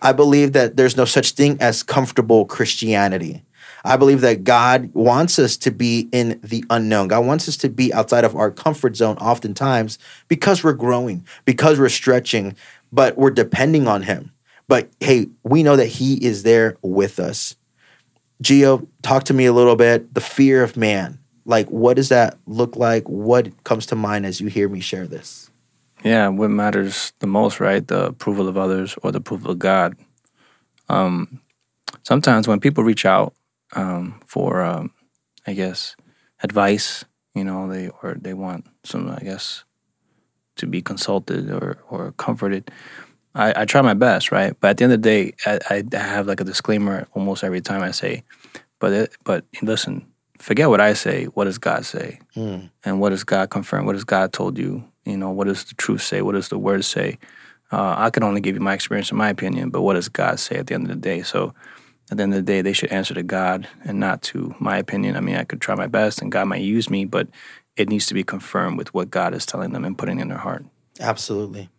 I 0.01 0.13
believe 0.13 0.53
that 0.53 0.77
there's 0.77 0.97
no 0.97 1.05
such 1.05 1.31
thing 1.31 1.57
as 1.59 1.83
comfortable 1.83 2.45
Christianity. 2.45 3.43
I 3.83 3.97
believe 3.97 4.21
that 4.21 4.43
God 4.43 4.91
wants 4.93 5.39
us 5.39 5.55
to 5.57 5.71
be 5.71 6.09
in 6.11 6.39
the 6.43 6.65
unknown. 6.69 7.07
God 7.07 7.25
wants 7.25 7.47
us 7.47 7.55
to 7.57 7.69
be 7.69 7.93
outside 7.93 8.25
of 8.25 8.35
our 8.35 8.51
comfort 8.51 8.95
zone 8.95 9.17
oftentimes 9.17 9.99
because 10.27 10.63
we're 10.63 10.73
growing, 10.73 11.25
because 11.45 11.79
we're 11.79 11.89
stretching, 11.89 12.55
but 12.91 13.17
we're 13.17 13.29
depending 13.31 13.87
on 13.87 14.03
Him. 14.03 14.31
But 14.67 14.89
hey, 14.99 15.27
we 15.43 15.63
know 15.63 15.75
that 15.75 15.87
He 15.87 16.15
is 16.23 16.43
there 16.43 16.77
with 16.81 17.19
us. 17.19 17.55
Gio, 18.43 18.87
talk 19.01 19.25
to 19.25 19.33
me 19.33 19.45
a 19.45 19.53
little 19.53 19.75
bit. 19.75 20.13
The 20.13 20.21
fear 20.21 20.63
of 20.63 20.75
man 20.75 21.19
like 21.49 21.67
what 21.67 21.95
does 21.95 22.09
that 22.09 22.37
look 22.45 22.75
like 22.77 23.09
what 23.09 23.63
comes 23.63 23.87
to 23.87 23.95
mind 23.95 24.25
as 24.25 24.39
you 24.39 24.47
hear 24.47 24.69
me 24.69 24.79
share 24.79 25.07
this 25.07 25.48
yeah 26.03 26.27
what 26.27 26.49
matters 26.49 27.13
the 27.19 27.27
most 27.27 27.59
right 27.59 27.87
the 27.87 28.07
approval 28.07 28.47
of 28.47 28.57
others 28.57 28.95
or 29.03 29.11
the 29.11 29.17
approval 29.19 29.51
of 29.51 29.59
god 29.59 29.95
um, 30.89 31.39
sometimes 32.03 32.47
when 32.47 32.59
people 32.59 32.83
reach 32.83 33.05
out 33.05 33.33
um, 33.73 34.19
for 34.25 34.61
um, 34.61 34.91
i 35.47 35.53
guess 35.53 35.95
advice 36.41 37.05
you 37.35 37.43
know 37.43 37.67
they 37.67 37.89
or 38.01 38.15
they 38.19 38.33
want 38.33 38.65
some 38.83 39.09
i 39.09 39.19
guess 39.19 39.63
to 40.55 40.65
be 40.65 40.81
consulted 40.81 41.49
or 41.51 41.77
or 41.89 42.11
comforted 42.13 42.71
I, 43.35 43.61
I 43.61 43.65
try 43.65 43.81
my 43.81 43.93
best 43.93 44.31
right 44.31 44.53
but 44.59 44.71
at 44.71 44.77
the 44.77 44.85
end 44.85 44.93
of 44.93 45.01
the 45.01 45.09
day 45.09 45.33
I, 45.45 45.83
I 45.93 45.97
have 45.97 46.27
like 46.27 46.41
a 46.41 46.43
disclaimer 46.43 47.07
almost 47.13 47.43
every 47.43 47.61
time 47.61 47.83
i 47.83 47.91
say 47.91 48.23
but 48.79 48.93
it, 48.93 49.17
but 49.23 49.45
listen 49.61 50.05
forget 50.39 50.69
what 50.69 50.81
I 50.81 50.93
say. 50.93 51.25
What 51.25 51.45
does 51.45 51.57
God 51.57 51.85
say? 51.85 52.19
Mm. 52.35 52.71
And 52.83 52.99
what 52.99 53.09
does 53.09 53.23
God 53.23 53.49
confirm? 53.49 53.85
What 53.85 53.93
does 53.93 54.03
God 54.03 54.33
told 54.33 54.57
you? 54.57 54.83
You 55.09 55.17
know, 55.17 55.31
what 55.31 55.47
does 55.47 55.63
the 55.63 55.75
truth 55.75 56.01
say? 56.01 56.21
What 56.21 56.33
does 56.33 56.49
the 56.49 56.57
word 56.57 56.85
say? 56.85 57.17
Uh, 57.71 57.95
I 57.97 58.09
can 58.09 58.23
only 58.23 58.41
give 58.41 58.55
you 58.55 58.61
my 58.61 58.73
experience 58.73 59.09
and 59.09 59.17
my 59.17 59.29
opinion, 59.29 59.69
but 59.69 59.81
what 59.81 59.93
does 59.93 60.09
God 60.09 60.39
say 60.39 60.55
at 60.55 60.67
the 60.67 60.73
end 60.73 60.83
of 60.83 60.89
the 60.89 60.95
day? 60.95 61.21
So 61.21 61.53
at 62.09 62.17
the 62.17 62.23
end 62.23 62.33
of 62.33 62.37
the 62.37 62.51
day, 62.51 62.61
they 62.61 62.73
should 62.73 62.91
answer 62.91 63.13
to 63.13 63.21
God 63.21 63.67
and 63.83 63.99
not 63.99 64.21
to 64.23 64.55
my 64.59 64.77
opinion. 64.77 65.15
I 65.15 65.19
mean, 65.19 65.35
I 65.35 65.43
could 65.43 65.61
try 65.61 65.75
my 65.75 65.87
best 65.87 66.21
and 66.21 66.31
God 66.31 66.45
might 66.45 66.61
use 66.61 66.89
me, 66.89 67.05
but 67.05 67.27
it 67.75 67.89
needs 67.89 68.07
to 68.07 68.13
be 68.13 68.23
confirmed 68.23 68.77
with 68.77 68.93
what 68.93 69.11
God 69.11 69.33
is 69.33 69.45
telling 69.45 69.71
them 69.71 69.85
and 69.85 69.97
putting 69.97 70.19
in 70.19 70.29
their 70.29 70.39
heart. 70.39 70.65
Absolutely. 70.99 71.69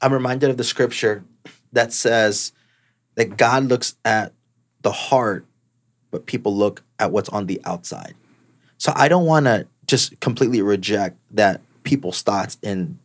I'm 0.00 0.12
reminded 0.12 0.48
of 0.50 0.56
the 0.56 0.64
scripture 0.64 1.24
that 1.72 1.92
says 1.92 2.52
that 3.16 3.36
God 3.36 3.64
looks 3.64 3.96
at 4.04 4.32
the 4.80 4.92
heart, 4.92 5.44
but 6.10 6.26
people 6.26 6.56
look 6.56 6.82
at 6.98 7.12
what's 7.12 7.28
on 7.28 7.46
the 7.46 7.60
outside. 7.64 8.14
So 8.78 8.92
I 8.96 9.08
don't 9.08 9.26
want 9.26 9.44
to 9.44 9.66
just 9.86 10.18
completely 10.20 10.62
reject 10.62 11.18
that 11.32 11.60
people's 11.82 12.22
thoughts 12.22 12.56
and 12.62 12.98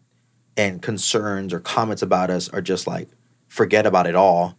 and 0.58 0.82
concerns 0.82 1.54
or 1.54 1.60
comments 1.60 2.02
about 2.02 2.30
us 2.30 2.48
are 2.50 2.62
just 2.62 2.88
like 2.88 3.10
forget 3.48 3.86
about 3.86 4.08
it 4.08 4.16
all. 4.16 4.58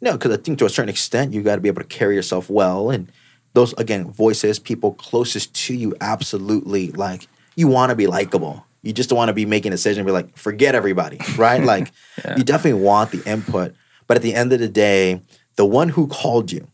No, 0.00 0.12
because 0.12 0.32
I 0.32 0.36
think 0.36 0.58
to 0.58 0.66
a 0.66 0.70
certain 0.70 0.88
extent 0.88 1.32
you 1.32 1.42
got 1.42 1.56
to 1.56 1.60
be 1.60 1.68
able 1.68 1.82
to 1.82 1.88
carry 1.88 2.14
yourself 2.14 2.48
well, 2.50 2.90
and 2.90 3.10
those 3.54 3.72
again 3.74 4.10
voices, 4.10 4.58
people 4.58 4.94
closest 4.94 5.54
to 5.66 5.74
you, 5.74 5.94
absolutely 6.00 6.90
like 6.92 7.26
you 7.56 7.68
want 7.68 7.90
to 7.90 7.96
be 7.96 8.06
likable. 8.06 8.64
You 8.82 8.92
just 8.92 9.10
don't 9.10 9.16
want 9.16 9.28
to 9.28 9.32
be 9.34 9.46
making 9.46 9.72
a 9.72 9.76
decision 9.76 10.00
and 10.00 10.06
be 10.06 10.12
like, 10.12 10.36
forget 10.36 10.74
everybody, 10.74 11.18
right? 11.36 11.62
like 11.62 11.92
Yeah. 12.24 12.36
you 12.36 12.42
definitely 12.44 12.82
want 12.82 13.12
the 13.12 13.22
input. 13.30 13.74
But 14.08 14.16
at 14.16 14.22
the 14.24 14.34
end 14.34 14.52
of 14.52 14.58
the 14.58 14.68
day, 14.68 15.22
the 15.56 15.64
one 15.64 15.90
who 15.90 16.08
called 16.08 16.50
you, 16.50 16.66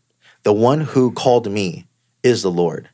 the 0.43 0.53
one 0.53 0.81
who 0.81 1.11
called 1.11 1.51
me 1.51 1.85
is 2.23 2.41
the 2.41 2.49
Lord. 2.51 2.89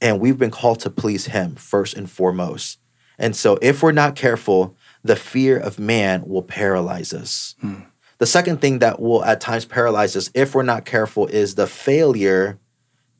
And 0.00 0.18
we've 0.20 0.38
been 0.38 0.50
called 0.50 0.80
to 0.80 0.90
please 0.90 1.26
him 1.26 1.56
first 1.56 1.94
and 1.94 2.10
foremost. 2.10 2.78
And 3.18 3.36
so 3.36 3.58
if 3.62 3.82
we're 3.82 3.92
not 3.92 4.16
careful, 4.16 4.76
the 5.02 5.16
fear 5.16 5.58
of 5.58 5.78
man 5.78 6.24
will 6.26 6.42
paralyze 6.42 7.12
us. 7.12 7.54
Hmm. 7.60 7.82
The 8.18 8.26
second 8.26 8.60
thing 8.60 8.78
that 8.78 9.00
will 9.00 9.24
at 9.24 9.40
times 9.40 9.64
paralyze 9.64 10.16
us 10.16 10.30
if 10.34 10.54
we're 10.54 10.62
not 10.62 10.84
careful 10.84 11.26
is 11.26 11.54
the 11.54 11.66
failure 11.66 12.58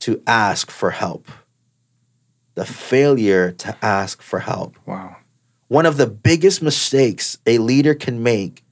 to 0.01 0.23
ask 0.27 0.71
for 0.71 0.91
help. 0.91 1.29
The 2.55 2.65
failure 2.65 3.53
to 3.53 3.77
ask 3.85 4.23
for 4.23 4.41
help. 4.41 4.77
Wow. 4.87 5.17
One 5.69 5.87
of 5.87 5.97
the 5.97 6.07
biggest 6.07 6.63
mistakes 6.63 7.39
a 7.47 7.59
leader 7.59 7.95
can 7.95 8.23
make 8.23 8.65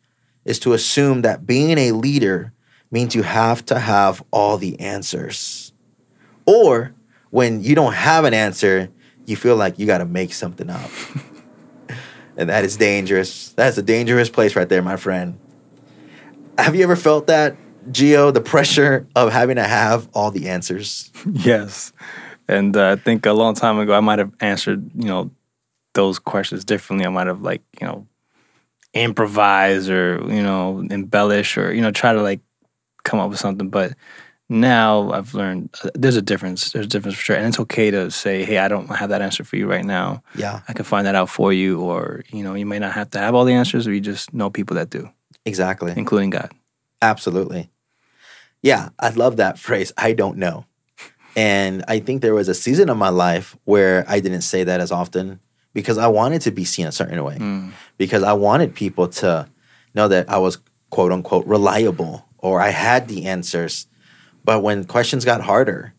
is 0.44 0.58
to 0.60 0.72
assume 0.72 1.22
that 1.22 1.46
being 1.46 1.78
a 1.78 1.92
leader 1.92 2.52
means 2.90 3.14
you 3.14 3.22
have 3.22 3.64
to 3.66 3.78
have 3.78 4.22
all 4.30 4.58
the 4.58 4.78
answers. 4.78 5.72
Or 6.46 6.94
when 7.30 7.62
you 7.62 7.74
don't 7.74 7.94
have 7.94 8.24
an 8.24 8.34
answer, 8.34 8.90
you 9.26 9.36
feel 9.36 9.56
like 9.56 9.78
you 9.78 9.86
got 9.86 9.98
to 9.98 10.04
make 10.04 10.32
something 10.32 10.70
up. 10.70 10.90
and 12.36 12.48
that 12.48 12.64
is 12.64 12.76
dangerous. 12.76 13.50
That's 13.50 13.78
a 13.78 13.82
dangerous 13.82 14.28
place 14.30 14.56
right 14.56 14.68
there, 14.68 14.82
my 14.82 14.96
friend. 14.96 15.38
Have 16.58 16.74
you 16.74 16.82
ever 16.82 16.96
felt 16.96 17.26
that, 17.28 17.56
Gio, 17.90 18.32
the 18.32 18.40
pressure 18.40 19.06
of 19.16 19.32
having 19.32 19.56
to 19.56 19.64
have 19.64 20.08
all 20.14 20.30
the 20.30 20.48
answers? 20.48 21.10
Yes. 21.32 21.92
And 22.48 22.76
uh, 22.76 22.90
I 22.90 22.96
think 22.96 23.24
a 23.24 23.32
long 23.32 23.54
time 23.54 23.78
ago, 23.78 23.94
I 23.94 24.00
might 24.00 24.18
have 24.18 24.32
answered, 24.40 24.90
you 24.94 25.06
know, 25.06 25.30
those 25.94 26.18
questions 26.18 26.64
differently. 26.64 27.06
I 27.06 27.10
might 27.10 27.28
have, 27.28 27.42
like, 27.42 27.62
you 27.80 27.86
know, 27.86 28.06
improvise 28.92 29.88
or, 29.88 30.20
you 30.28 30.42
know, 30.42 30.84
embellish 30.90 31.56
or, 31.56 31.72
you 31.72 31.80
know, 31.80 31.92
try 31.92 32.12
to, 32.12 32.20
like, 32.20 32.40
come 33.04 33.20
up 33.20 33.30
with 33.30 33.38
something. 33.38 33.68
But 33.68 33.94
now 34.48 35.10
I've 35.12 35.34
learned 35.34 35.74
uh, 35.84 35.90
there's 35.94 36.16
a 36.16 36.22
difference. 36.22 36.72
There's 36.72 36.86
a 36.86 36.88
difference 36.88 37.16
for 37.16 37.22
sure. 37.22 37.36
And 37.36 37.46
it's 37.46 37.60
okay 37.60 37.90
to 37.90 38.10
say, 38.10 38.44
hey, 38.44 38.58
I 38.58 38.68
don't 38.68 38.88
have 38.88 39.10
that 39.10 39.22
answer 39.22 39.44
for 39.44 39.56
you 39.56 39.68
right 39.68 39.84
now. 39.84 40.22
Yeah, 40.34 40.60
I 40.68 40.72
can 40.72 40.84
find 40.84 41.06
that 41.06 41.14
out 41.14 41.30
for 41.30 41.52
you. 41.52 41.80
Or, 41.80 42.22
you 42.30 42.42
know, 42.42 42.54
you 42.54 42.66
may 42.66 42.78
not 42.78 42.92
have 42.92 43.10
to 43.10 43.18
have 43.18 43.34
all 43.34 43.44
the 43.44 43.54
answers, 43.54 43.86
or 43.86 43.92
you 43.92 44.00
just 44.00 44.34
know 44.34 44.50
people 44.50 44.76
that 44.76 44.90
do, 44.90 45.10
exactly. 45.44 45.92
including 45.96 46.30
God. 46.30 46.52
Absolutely. 47.00 47.70
Yeah, 48.62 48.90
I 48.98 49.10
love 49.10 49.36
that 49.38 49.58
phrase. 49.58 49.92
I 49.96 50.12
don't 50.12 50.38
know. 50.38 50.66
And 51.34 51.84
I 51.88 51.98
think 51.98 52.22
there 52.22 52.34
was 52.34 52.48
a 52.48 52.54
season 52.54 52.90
of 52.90 52.96
my 52.96 53.08
life 53.08 53.56
where 53.64 54.04
I 54.06 54.20
didn't 54.20 54.42
say 54.42 54.64
that 54.64 54.80
as 54.80 54.92
often 54.92 55.40
because 55.72 55.98
I 55.98 56.06
wanted 56.06 56.42
to 56.42 56.50
be 56.50 56.64
seen 56.64 56.86
a 56.86 56.92
certain 56.92 57.22
way. 57.24 57.38
Because 57.98 58.22
I 58.22 58.34
wanted 58.34 58.74
people 58.74 59.08
to 59.08 59.48
know 59.94 60.08
that 60.08 60.28
I 60.28 60.38
was 60.38 60.58
quote 60.90 61.10
unquote 61.12 61.46
reliable 61.46 62.26
or 62.38 62.60
I 62.60 62.68
had 62.68 63.08
the 63.08 63.26
answers. 63.26 63.86
But 64.44 64.62
when 64.62 64.84
questions 64.84 65.24
got 65.24 65.40
harder, 65.42 65.94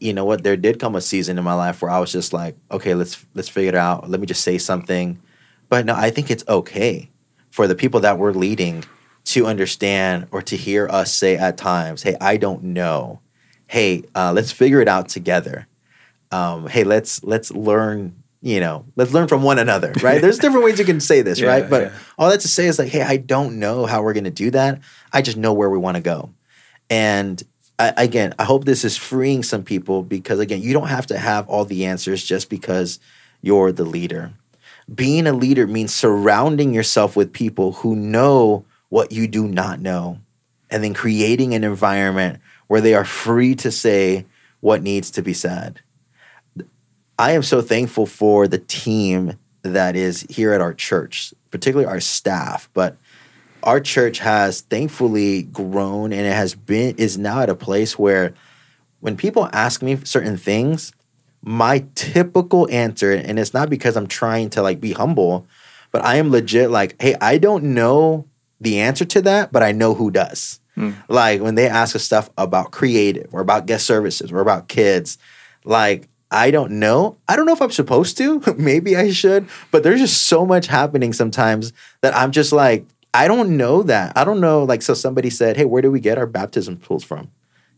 you 0.00 0.12
know 0.12 0.24
what, 0.24 0.42
there 0.42 0.56
did 0.56 0.78
come 0.80 0.94
a 0.94 1.00
season 1.00 1.38
in 1.38 1.44
my 1.44 1.54
life 1.54 1.82
where 1.82 1.90
I 1.90 1.98
was 1.98 2.12
just 2.12 2.32
like, 2.32 2.56
okay, 2.70 2.94
let's 2.94 3.24
let's 3.34 3.48
figure 3.48 3.70
it 3.70 3.74
out. 3.74 4.08
Let 4.08 4.20
me 4.20 4.26
just 4.26 4.42
say 4.42 4.58
something. 4.58 5.20
But 5.68 5.84
no, 5.86 5.94
I 5.94 6.10
think 6.10 6.30
it's 6.30 6.44
okay 6.48 7.10
for 7.50 7.66
the 7.66 7.74
people 7.74 8.00
that 8.00 8.18
we're 8.18 8.32
leading 8.32 8.84
to 9.26 9.46
understand 9.46 10.26
or 10.30 10.40
to 10.42 10.56
hear 10.56 10.88
us 10.88 11.12
say 11.14 11.36
at 11.36 11.56
times, 11.58 12.02
"Hey, 12.02 12.16
I 12.20 12.36
don't 12.38 12.62
know. 12.62 13.20
Hey, 13.66 14.04
uh, 14.14 14.32
let's 14.34 14.52
figure 14.52 14.80
it 14.80 14.88
out 14.88 15.08
together. 15.10 15.66
Um, 16.30 16.66
hey, 16.68 16.84
let's 16.84 17.22
let's 17.24 17.50
learn. 17.50 18.22
You 18.40 18.60
know, 18.60 18.84
let's 18.94 19.12
learn 19.12 19.26
from 19.26 19.42
one 19.42 19.58
another. 19.58 19.92
Right? 20.02 20.22
There's 20.22 20.38
different 20.38 20.64
ways 20.64 20.78
you 20.78 20.84
can 20.84 21.00
say 21.00 21.22
this, 21.22 21.40
Yeah, 21.40 21.48
right? 21.48 21.68
But 21.68 21.82
yeah. 21.82 21.92
all 22.16 22.30
that 22.30 22.40
to 22.40 22.48
say 22.48 22.66
is 22.66 22.78
like, 22.78 22.88
hey, 22.88 23.02
I 23.02 23.16
don't 23.16 23.58
know 23.58 23.84
how 23.84 24.00
we're 24.02 24.12
going 24.12 24.24
to 24.24 24.30
do 24.30 24.52
that. 24.52 24.80
I 25.12 25.22
just 25.22 25.36
know 25.36 25.52
where 25.52 25.68
we 25.68 25.76
want 25.76 25.96
to 25.96 26.02
go. 26.02 26.30
And 26.88 27.42
I, 27.78 27.92
again, 27.96 28.34
I 28.38 28.44
hope 28.44 28.64
this 28.64 28.84
is 28.84 28.96
freeing 28.96 29.42
some 29.42 29.62
people 29.62 30.02
because 30.02 30.40
again, 30.40 30.62
you 30.62 30.72
don't 30.72 30.88
have 30.88 31.06
to 31.08 31.18
have 31.18 31.48
all 31.48 31.64
the 31.64 31.86
answers 31.86 32.24
just 32.24 32.50
because 32.50 32.98
you're 33.40 33.72
the 33.72 33.84
leader. 33.84 34.32
Being 34.92 35.26
a 35.26 35.32
leader 35.32 35.66
means 35.66 35.94
surrounding 35.94 36.74
yourself 36.74 37.14
with 37.14 37.32
people 37.32 37.72
who 37.72 37.94
know 37.94 38.64
what 38.88 39.12
you 39.12 39.28
do 39.28 39.46
not 39.46 39.80
know 39.80 40.18
and 40.70 40.82
then 40.82 40.94
creating 40.94 41.54
an 41.54 41.62
environment 41.62 42.40
where 42.66 42.80
they 42.80 42.94
are 42.94 43.04
free 43.04 43.54
to 43.56 43.70
say 43.70 44.26
what 44.60 44.82
needs 44.82 45.10
to 45.12 45.22
be 45.22 45.32
said. 45.32 45.80
I 47.18 47.32
am 47.32 47.42
so 47.42 47.60
thankful 47.60 48.06
for 48.06 48.48
the 48.48 48.58
team 48.58 49.38
that 49.62 49.96
is 49.96 50.26
here 50.30 50.52
at 50.52 50.60
our 50.60 50.74
church, 50.74 51.34
particularly 51.50 51.90
our 51.90 52.00
staff, 52.00 52.68
but 52.74 52.96
our 53.62 53.80
church 53.80 54.18
has 54.20 54.60
thankfully 54.62 55.42
grown 55.42 56.12
and 56.12 56.26
it 56.26 56.32
has 56.32 56.54
been 56.54 56.96
is 56.96 57.18
now 57.18 57.40
at 57.40 57.50
a 57.50 57.54
place 57.54 57.98
where 57.98 58.34
when 59.00 59.16
people 59.16 59.48
ask 59.52 59.82
me 59.82 59.96
certain 60.04 60.36
things, 60.36 60.92
my 61.42 61.84
typical 61.94 62.68
answer, 62.70 63.12
and 63.12 63.38
it's 63.38 63.54
not 63.54 63.70
because 63.70 63.96
I'm 63.96 64.06
trying 64.06 64.50
to 64.50 64.62
like 64.62 64.80
be 64.80 64.92
humble, 64.92 65.46
but 65.92 66.04
I 66.04 66.16
am 66.16 66.30
legit 66.30 66.70
like, 66.70 67.00
hey, 67.00 67.14
I 67.20 67.38
don't 67.38 67.74
know 67.74 68.26
the 68.60 68.80
answer 68.80 69.04
to 69.04 69.22
that, 69.22 69.52
but 69.52 69.62
I 69.62 69.72
know 69.72 69.94
who 69.94 70.10
does. 70.10 70.60
Hmm. 70.74 70.92
Like 71.08 71.40
when 71.40 71.54
they 71.54 71.68
ask 71.68 71.94
us 71.94 72.04
stuff 72.04 72.30
about 72.36 72.72
creative 72.72 73.32
or 73.32 73.40
about 73.40 73.66
guest 73.66 73.86
services 73.86 74.32
or 74.32 74.40
about 74.40 74.68
kids, 74.68 75.18
like 75.64 76.08
I 76.30 76.50
don't 76.50 76.72
know. 76.72 77.16
I 77.26 77.36
don't 77.36 77.46
know 77.46 77.52
if 77.52 77.62
I'm 77.62 77.70
supposed 77.70 78.18
to. 78.18 78.42
Maybe 78.58 78.96
I 78.96 79.10
should, 79.10 79.48
but 79.70 79.82
there's 79.82 80.00
just 80.00 80.24
so 80.26 80.44
much 80.44 80.66
happening 80.66 81.12
sometimes 81.12 81.72
that 82.02 82.14
I'm 82.14 82.32
just 82.32 82.52
like, 82.52 82.84
I 83.14 83.28
don't 83.28 83.56
know 83.56 83.82
that. 83.84 84.16
I 84.16 84.24
don't 84.24 84.40
know. 84.40 84.64
Like, 84.64 84.82
so 84.82 84.94
somebody 84.94 85.30
said, 85.30 85.56
Hey, 85.56 85.64
where 85.64 85.82
do 85.82 85.90
we 85.90 86.00
get 86.00 86.18
our 86.18 86.26
baptism 86.26 86.76
tools 86.76 87.04
from? 87.04 87.30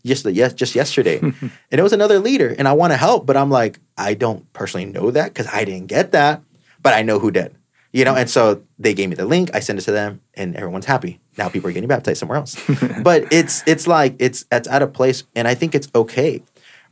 Just, 0.05 0.27
yes, 0.27 0.55
just 0.55 0.75
yesterday. 0.75 1.19
and 1.21 1.53
it 1.71 1.83
was 1.83 1.93
another 1.93 2.19
leader, 2.19 2.55
and 2.59 2.67
I 2.67 2.73
want 2.73 2.93
to 2.93 2.97
help, 2.97 3.27
but 3.27 3.37
I'm 3.37 3.51
like, 3.51 3.79
I 3.99 4.15
don't 4.15 4.51
personally 4.53 4.87
know 4.87 5.11
that 5.11 5.29
because 5.35 5.47
I 5.49 5.65
didn't 5.65 5.89
get 5.89 6.13
that, 6.13 6.43
but 6.83 6.95
I 6.95 7.03
know 7.03 7.19
who 7.19 7.31
did. 7.31 7.55
You 7.93 8.05
know, 8.05 8.15
and 8.15 8.31
so 8.31 8.63
they 8.79 8.95
gave 8.95 9.09
me 9.09 9.17
the 9.17 9.25
link. 9.25 9.51
I 9.53 9.61
sent 9.61 9.79
it 9.79 9.83
to 9.83 9.93
them, 9.93 10.21
and 10.35 10.55
everyone's 10.55 10.87
happy. 10.87 11.21
Now 11.37 11.49
people 11.49 11.69
are 11.69 11.73
getting 11.73 11.89
baptized 11.89 12.21
somewhere 12.21 12.39
else. 12.39 12.57
but 13.03 13.33
it's 13.33 13.65
it's 13.67 13.87
like 13.89 14.15
it's 14.21 14.45
it's 14.53 14.69
at 14.69 14.81
a 14.81 14.87
place, 14.87 15.25
and 15.35 15.49
I 15.49 15.55
think 15.55 15.75
it's 15.75 15.89
okay, 15.95 16.41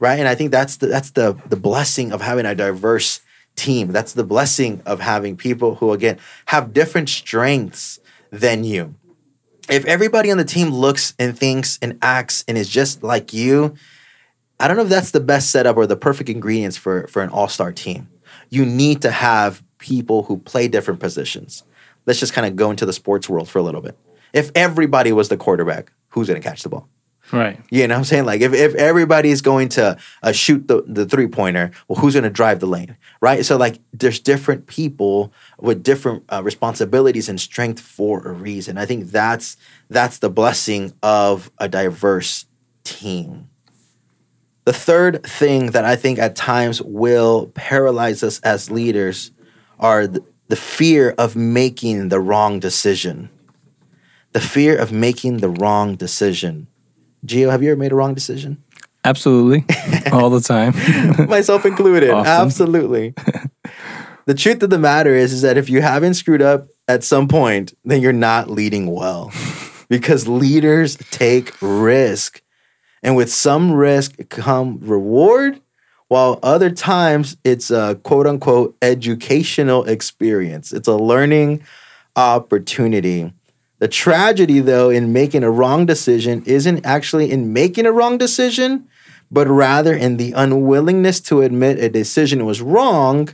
right? 0.01 0.19
And 0.19 0.27
I 0.27 0.35
think 0.35 0.51
that's 0.51 0.79
the 0.79 0.89
that's 0.89 1.11
the 1.11 1.41
the 1.49 1.57
blessing 1.57 2.13
of 2.13 2.21
having 2.21 2.47
a 2.47 2.55
diverse 2.55 3.21
team. 3.55 3.93
That's 3.93 4.13
the 4.13 4.25
blessing 4.25 4.83
of 4.87 4.99
having 4.99 5.37
people 5.37 5.77
who 5.77 5.93
again 5.93 6.19
have 6.47 6.73
different 6.73 7.09
strengths 7.09 8.01
than 8.31 8.65
you. 8.65 8.95
If 9.69 9.85
everybody 9.85 10.31
on 10.31 10.39
the 10.39 10.45
team 10.45 10.71
looks 10.71 11.15
and 11.19 11.39
thinks 11.39 11.79
and 11.83 11.99
acts 12.01 12.45
and 12.49 12.57
is 12.57 12.69
just 12.69 13.03
like 13.03 13.33
you, 13.35 13.75
I 14.59 14.67
don't 14.67 14.77
know 14.77 14.85
if 14.85 14.89
that's 14.89 15.11
the 15.11 15.21
best 15.21 15.51
setup 15.51 15.77
or 15.77 15.87
the 15.87 15.97
perfect 15.97 16.29
ingredients 16.29 16.77
for 16.77 17.07
for 17.09 17.23
an 17.23 17.31
all-star 17.31 17.73
team. 17.73 18.09
You 18.51 18.65
need 18.65 19.03
to 19.03 19.11
have 19.11 19.63
people 19.79 20.25
who 20.25 20.39
play 20.39 20.69
different 20.69 21.01
positions. 21.01 21.63
Let's 22.07 22.19
just 22.19 22.33
kind 22.33 22.47
of 22.47 22.57
go 22.57 22.71
into 22.71 22.87
the 22.87 22.93
sports 22.93 23.29
world 23.29 23.49
for 23.49 23.59
a 23.59 23.63
little 23.63 23.83
bit. 23.83 23.97
If 24.33 24.51
everybody 24.55 25.13
was 25.13 25.29
the 25.29 25.37
quarterback, 25.37 25.93
who's 26.09 26.29
going 26.29 26.41
to 26.41 26.49
catch 26.49 26.63
the 26.63 26.69
ball? 26.69 26.89
Right. 27.33 27.61
You 27.71 27.87
know 27.87 27.95
what 27.95 27.99
I'm 27.99 28.05
saying? 28.05 28.25
Like 28.25 28.41
if, 28.41 28.55
if 28.55 28.75
everybody's 28.75 29.43
going 29.43 29.69
to 29.71 29.99
uh, 30.23 30.33
shoot 30.33 30.67
the, 30.69 30.83
the 30.87 31.05
three 31.07 31.27
pointer, 31.29 31.73
well, 31.87 32.01
who's 32.01 32.15
going 32.15 32.25
to 32.25 32.31
drive 32.31 32.61
the 32.61 32.67
lane? 32.67 32.97
Right. 33.21 33.45
So 33.45 33.57
like 33.57 33.81
there's 33.93 34.19
different 34.21 34.67
people 34.67 35.33
with 35.59 35.83
different 35.83 36.25
uh, 36.31 36.43
responsibilities 36.43 37.29
and 37.29 37.41
strength 37.41 37.81
for 37.81 38.27
a 38.27 38.33
reason. 38.33 38.79
I 38.79 38.87
think 38.87 39.11
that's 39.11 39.57
that's 39.91 40.19
the 40.19 40.31
blessing 40.31 40.95
of 41.03 41.51
a 41.59 41.69
diverse 41.69 42.47
team. 42.85 43.51
The 44.65 44.73
third 44.73 45.25
thing 45.25 45.73
that 45.73 45.85
I 45.85 45.97
think 45.97 46.19
at 46.19 46.37
times 46.37 46.83
will 46.83 47.49
paralyze 47.55 48.23
us 48.23 48.41
as 48.41 48.71
leaders 48.71 49.33
are 49.79 50.07
the, 50.07 50.25
the 50.49 50.57
fear 50.57 51.15
of 51.19 51.37
making 51.37 52.09
the 52.11 52.21
wrong 52.21 52.61
decision. 52.61 53.31
the 54.33 54.41
fear 54.41 54.77
of 54.77 54.93
making 54.93 55.39
the 55.39 55.49
wrong 55.49 55.97
decision. 55.97 56.67
Gio, 57.29 57.51
have 57.51 57.63
you 57.63 57.71
ever 57.71 57.79
made 57.79 57.93
a 57.93 57.95
wrong 57.95 58.15
decision? 58.15 58.63
Absolutely. 59.05 59.65
All 60.13 60.31
the 60.31 60.41
time. 60.41 60.75
Myself 61.29 61.65
included. 61.65 62.11
Often. 62.11 62.33
Absolutely. 62.33 63.15
the 64.27 64.35
truth 64.35 64.63
of 64.63 64.71
the 64.71 64.79
matter 64.79 65.15
is, 65.15 65.33
is 65.33 65.43
that 65.43 65.57
if 65.57 65.71
you 65.71 65.81
haven't 65.81 66.15
screwed 66.15 66.43
up 66.43 66.69
at 66.89 67.05
some 67.05 67.29
point, 67.29 67.75
then 67.85 68.01
you're 68.01 68.13
not 68.13 68.51
leading 68.51 68.91
well. 68.91 69.31
because 69.89 70.27
leaders 70.27 70.97
take 71.11 71.55
risk. 71.61 72.43
And 73.03 73.15
with 73.15 73.33
some 73.33 73.73
risk 73.73 74.29
come 74.29 74.79
reward, 74.81 75.61
while 76.09 76.41
other 76.43 76.71
times 76.71 77.37
it's 77.45 77.71
a 77.71 78.01
quote 78.03 78.27
unquote 78.27 78.77
educational 78.83 79.85
experience. 79.85 80.73
It's 80.73 80.89
a 80.89 80.97
learning 80.97 81.63
opportunity. 82.17 83.33
The 83.79 83.89
tragedy, 83.89 84.61
though, 84.61 84.91
in 84.91 85.13
making 85.13 85.45
a 85.45 85.51
wrong 85.51 85.87
decision 85.87 86.43
isn't 86.47 86.85
actually 86.85 87.31
in 87.31 87.53
making 87.53 87.87
a 87.87 87.93
wrong 87.93 88.19
decision, 88.19 88.89
but 89.31 89.47
rather 89.47 89.95
in 89.95 90.17
the 90.17 90.33
unwillingness 90.33 91.21
to 91.21 91.43
admit 91.43 91.79
a 91.79 91.89
decision 91.89 92.45
was 92.45 92.61
wrong 92.61 93.29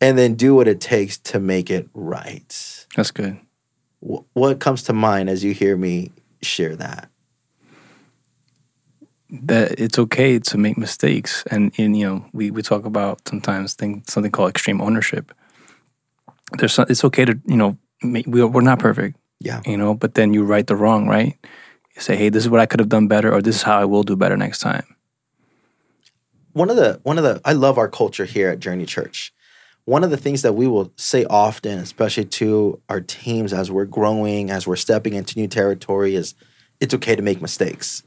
and 0.00 0.18
then 0.18 0.34
do 0.34 0.54
what 0.54 0.68
it 0.68 0.80
takes 0.80 1.16
to 1.18 1.40
make 1.40 1.70
it 1.70 1.88
right. 1.94 2.86
That's 2.96 3.10
good. 3.10 3.38
Wh- 4.00 4.24
What 4.34 4.60
comes 4.60 4.82
to 4.84 4.92
mind 4.92 5.30
as 5.30 5.44
you 5.44 5.52
hear 5.54 5.76
me 5.76 6.12
share 6.42 6.76
that? 6.76 7.10
that 9.32 9.78
it's 9.78 9.96
okay 9.96 10.40
to 10.40 10.58
make 10.58 10.76
mistakes 10.76 11.44
and, 11.52 11.72
and 11.78 11.96
you 11.96 12.04
know 12.04 12.24
we, 12.32 12.50
we 12.50 12.62
talk 12.62 12.84
about 12.84 13.20
sometimes 13.28 13.74
thing, 13.74 14.02
something 14.08 14.32
called 14.32 14.50
extreme 14.50 14.80
ownership 14.80 15.32
there's 16.58 16.72
some, 16.72 16.86
it's 16.88 17.04
okay 17.04 17.24
to 17.24 17.38
you 17.46 17.56
know 17.56 17.78
make, 18.02 18.26
we, 18.26 18.42
we're 18.42 18.60
not 18.60 18.80
perfect 18.80 19.16
Yeah. 19.40 19.60
you 19.64 19.76
know 19.76 19.94
but 19.94 20.14
then 20.14 20.34
you 20.34 20.44
right 20.44 20.66
the 20.66 20.76
wrong 20.76 21.08
right 21.08 21.36
you 21.94 22.00
say 22.02 22.14
hey 22.14 22.28
this 22.28 22.44
is 22.44 22.50
what 22.50 22.60
i 22.60 22.66
could 22.66 22.78
have 22.78 22.90
done 22.90 23.08
better 23.08 23.32
or 23.32 23.40
this 23.40 23.56
is 23.56 23.62
how 23.62 23.78
i 23.80 23.86
will 23.86 24.02
do 24.02 24.14
better 24.14 24.36
next 24.36 24.58
time 24.58 24.84
one 26.52 26.70
of 26.70 26.76
the 26.76 27.00
one 27.02 27.18
of 27.18 27.24
the 27.24 27.40
I 27.44 27.52
love 27.52 27.78
our 27.78 27.88
culture 27.88 28.24
here 28.24 28.48
at 28.48 28.60
Journey 28.60 28.86
Church. 28.86 29.32
One 29.84 30.04
of 30.04 30.10
the 30.10 30.16
things 30.16 30.42
that 30.42 30.52
we 30.54 30.66
will 30.66 30.92
say 30.96 31.24
often, 31.24 31.78
especially 31.78 32.26
to 32.26 32.80
our 32.88 33.00
teams 33.00 33.52
as 33.52 33.70
we're 33.70 33.86
growing, 33.86 34.50
as 34.50 34.66
we're 34.66 34.76
stepping 34.76 35.14
into 35.14 35.38
new 35.38 35.48
territory, 35.48 36.14
is 36.14 36.34
it's 36.80 36.94
okay 36.94 37.16
to 37.16 37.22
make 37.22 37.40
mistakes. 37.40 38.02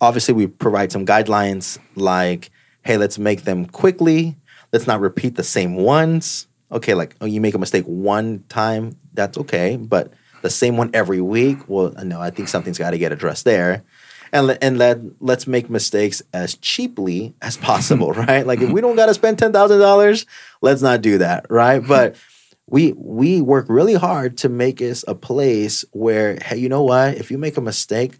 Obviously, 0.00 0.34
we 0.34 0.46
provide 0.46 0.92
some 0.92 1.04
guidelines 1.04 1.78
like, 1.94 2.50
hey, 2.82 2.96
let's 2.96 3.18
make 3.18 3.42
them 3.42 3.66
quickly. 3.66 4.36
Let's 4.72 4.86
not 4.86 5.00
repeat 5.00 5.36
the 5.36 5.42
same 5.42 5.74
ones. 5.74 6.46
Okay, 6.70 6.94
like 6.94 7.16
oh, 7.20 7.26
you 7.26 7.40
make 7.40 7.54
a 7.54 7.58
mistake 7.58 7.84
one 7.84 8.44
time, 8.48 8.96
that's 9.12 9.36
okay, 9.38 9.76
but 9.76 10.12
the 10.42 10.50
same 10.50 10.76
one 10.76 10.90
every 10.94 11.20
week, 11.20 11.58
well, 11.68 11.92
uh, 11.96 12.04
no, 12.04 12.20
I 12.20 12.30
think 12.30 12.48
something's 12.48 12.78
got 12.78 12.90
to 12.90 12.98
get 12.98 13.12
addressed 13.12 13.44
there 13.44 13.84
and 14.32 14.58
and 14.62 14.78
let 14.78 14.98
let's 15.20 15.46
make 15.46 15.70
mistakes 15.70 16.22
as 16.32 16.56
cheaply 16.56 17.34
as 17.42 17.56
possible, 17.56 18.12
right? 18.12 18.46
Like 18.46 18.60
if 18.60 18.70
we 18.70 18.80
don't 18.80 18.96
got 18.96 19.06
to 19.06 19.14
spend 19.14 19.38
ten 19.38 19.52
thousand 19.52 19.80
dollars, 19.80 20.26
let's 20.60 20.82
not 20.82 21.02
do 21.02 21.18
that, 21.18 21.46
right? 21.50 21.80
But 21.86 22.16
we 22.66 22.92
we 22.92 23.40
work 23.40 23.66
really 23.68 23.94
hard 23.94 24.38
to 24.38 24.48
make 24.48 24.78
this 24.78 25.04
a 25.08 25.14
place 25.14 25.84
where 25.92 26.38
hey, 26.42 26.56
you 26.58 26.68
know 26.68 26.82
what? 26.82 27.14
If 27.14 27.30
you 27.30 27.38
make 27.38 27.56
a 27.56 27.62
mistake, 27.62 28.18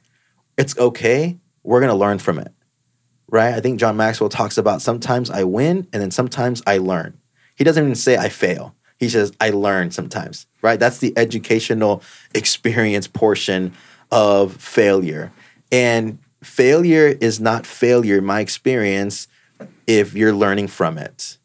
it's 0.56 0.76
okay. 0.78 1.38
We're 1.62 1.80
gonna 1.80 1.94
learn 1.94 2.18
from 2.18 2.38
it, 2.38 2.52
right? 3.28 3.54
I 3.54 3.60
think 3.60 3.78
John 3.78 3.96
Maxwell 3.96 4.30
talks 4.30 4.58
about 4.58 4.82
sometimes 4.82 5.30
I 5.30 5.44
win 5.44 5.86
and 5.92 6.02
then 6.02 6.10
sometimes 6.10 6.62
I 6.66 6.78
learn. 6.78 7.18
He 7.56 7.64
doesn't 7.64 7.82
even 7.82 7.94
say 7.94 8.16
I 8.16 8.30
fail. 8.30 8.74
He 9.00 9.08
says 9.08 9.32
I 9.40 9.50
learn 9.50 9.90
sometimes, 9.90 10.46
right? 10.62 10.78
That's 10.78 10.98
the 10.98 11.14
educational 11.16 12.02
experience 12.34 13.08
portion 13.08 13.72
of 14.12 14.54
failure. 14.56 15.32
And 15.72 16.18
failure 16.42 17.06
is 17.06 17.40
not 17.40 17.66
failure, 17.66 18.18
in 18.18 18.24
my 18.24 18.40
experience, 18.40 19.26
if 19.86 20.14
you're 20.14 20.34
learning 20.34 20.68
from 20.68 20.98
it. 20.98 21.38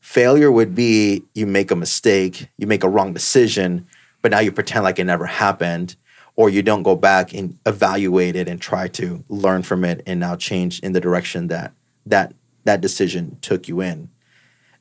Failure 0.00 0.52
would 0.52 0.74
be 0.74 1.24
you 1.34 1.46
make 1.46 1.70
a 1.70 1.76
mistake, 1.76 2.48
you 2.58 2.66
make 2.66 2.84
a 2.84 2.88
wrong 2.88 3.14
decision, 3.14 3.86
but 4.20 4.30
now 4.30 4.40
you 4.40 4.52
pretend 4.52 4.84
like 4.84 4.98
it 4.98 5.04
never 5.04 5.26
happened, 5.26 5.96
or 6.36 6.50
you 6.50 6.62
don't 6.62 6.82
go 6.82 6.94
back 6.94 7.32
and 7.32 7.58
evaluate 7.66 8.36
it 8.36 8.48
and 8.48 8.60
try 8.60 8.86
to 8.88 9.24
learn 9.28 9.62
from 9.62 9.84
it 9.84 10.02
and 10.06 10.20
now 10.20 10.36
change 10.36 10.78
in 10.80 10.92
the 10.92 11.00
direction 11.00 11.48
that 11.48 11.72
that 12.06 12.34
that 12.64 12.80
decision 12.80 13.38
took 13.40 13.66
you 13.66 13.80
in. 13.80 14.10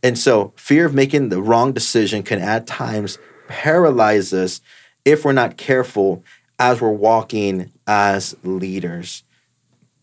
And 0.03 0.17
so, 0.17 0.53
fear 0.55 0.86
of 0.86 0.93
making 0.93 1.29
the 1.29 1.41
wrong 1.41 1.73
decision 1.73 2.23
can 2.23 2.39
at 2.39 2.67
times 2.67 3.17
paralyze 3.47 4.33
us 4.33 4.62
if 5.05 5.25
we're 5.25 5.31
not 5.31 5.57
careful 5.57 6.23
as 6.60 6.81
we're 6.81 6.91
walking 6.91 7.71
as 7.86 8.36
leaders. 8.43 9.23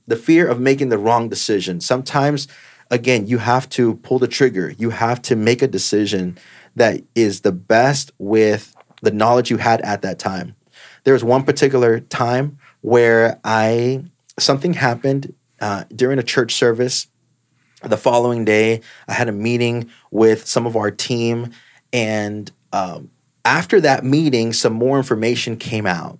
The 0.07 0.16
fear 0.16 0.46
of 0.48 0.61
making 0.61 0.88
the 0.88 0.98
wrong 0.98 1.28
decision. 1.28 1.80
Sometimes, 1.80 2.48
again, 2.90 3.26
you 3.26 3.38
have 3.38 3.68
to 3.70 3.96
pull 3.96 4.18
the 4.18 4.28
trigger. 4.28 4.74
You 4.78 4.90
have 4.90 5.22
to 5.22 5.37
make 5.37 5.62
a 5.62 5.68
decision 5.68 6.38
that 6.76 7.02
is 7.14 7.40
the 7.40 7.52
best 7.52 8.12
with 8.18 8.74
the 9.02 9.11
knowledge 9.11 9.50
you 9.50 9.59
had 9.59 9.80
at 9.83 10.02
that 10.02 10.18
time. 10.18 10.57
There 11.04 11.14
was 11.14 11.24
one 11.24 11.44
particular 11.44 12.00
time 12.00 12.59
where 12.80 13.38
I 13.44 14.04
something 14.38 14.74
happened 14.74 15.35
uh, 15.61 15.85
during 15.94 16.18
a 16.18 16.22
church 16.22 16.54
service. 16.54 17.07
The 17.87 17.97
following 17.97 18.44
day, 18.44 18.81
I 19.09 19.12
had 19.12 19.29
a 19.29 19.33
meeting 19.33 19.90
with 20.11 20.47
some 20.47 20.66
of 20.66 20.77
our 20.77 20.90
team, 20.90 21.51
and 21.92 22.51
um, 22.73 23.11
after 23.44 23.81
that 23.81 24.05
meeting, 24.05 24.53
some 24.53 24.73
more 24.73 24.97
information 24.97 25.57
came 25.57 25.87
out 25.87 26.18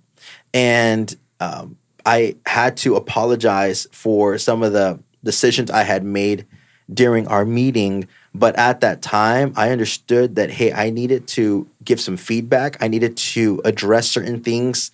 and 0.55 1.13
um, 1.41 1.77
I 2.05 2.37
had 2.45 2.77
to 2.77 2.95
apologize 2.95 3.87
for 3.91 4.37
some 4.37 4.63
of 4.63 4.71
the 4.71 4.99
decisions 5.23 5.69
I 5.69 5.83
had 5.83 6.03
made 6.03 6.45
during 6.91 7.27
our 7.27 7.43
meeting. 7.43 8.07
But 8.33 8.57
at 8.57 8.79
that 8.79 9.01
time, 9.01 9.53
I 9.57 9.71
understood 9.71 10.35
that 10.35 10.51
hey, 10.51 10.71
I 10.71 10.91
needed 10.91 11.27
to 11.29 11.67
give 11.83 11.99
some 11.99 12.15
feedback. 12.15 12.81
I 12.81 12.87
needed 12.87 13.17
to 13.17 13.61
address 13.65 14.09
certain 14.09 14.41
things. 14.41 14.91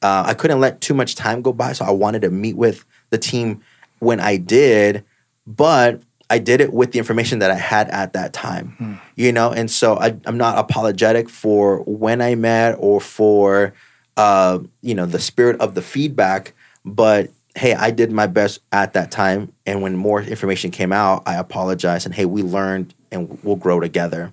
Uh, 0.00 0.24
I 0.26 0.34
couldn't 0.34 0.60
let 0.60 0.80
too 0.80 0.94
much 0.94 1.16
time 1.16 1.42
go 1.42 1.52
by, 1.52 1.74
so 1.74 1.84
I 1.84 1.90
wanted 1.90 2.22
to 2.22 2.30
meet 2.30 2.56
with 2.56 2.84
the 3.10 3.18
team 3.18 3.62
when 3.98 4.20
I 4.20 4.38
did. 4.38 5.04
But 5.46 6.02
I 6.30 6.38
did 6.38 6.60
it 6.60 6.72
with 6.72 6.92
the 6.92 6.98
information 6.98 7.40
that 7.40 7.50
I 7.50 7.56
had 7.56 7.88
at 7.90 8.14
that 8.14 8.32
time, 8.32 9.00
you 9.14 9.30
know. 9.30 9.50
And 9.52 9.70
so 9.70 9.96
I, 9.98 10.16
I'm 10.24 10.38
not 10.38 10.58
apologetic 10.58 11.28
for 11.28 11.78
when 11.82 12.22
I 12.22 12.34
met 12.34 12.76
or 12.78 13.00
for 13.00 13.74
uh, 14.16 14.60
you 14.80 14.94
know, 14.94 15.06
the 15.06 15.18
spirit 15.18 15.60
of 15.60 15.74
the 15.74 15.82
feedback. 15.82 16.54
But 16.84 17.30
hey, 17.54 17.74
I 17.74 17.90
did 17.90 18.10
my 18.10 18.26
best 18.26 18.60
at 18.72 18.92
that 18.94 19.10
time. 19.10 19.52
And 19.66 19.82
when 19.82 19.96
more 19.96 20.22
information 20.22 20.70
came 20.70 20.92
out, 20.92 21.22
I 21.26 21.34
apologized 21.34 22.06
and 22.06 22.14
hey, 22.14 22.24
we 22.24 22.42
learned 22.42 22.94
and 23.10 23.38
we'll 23.42 23.56
grow 23.56 23.80
together. 23.80 24.32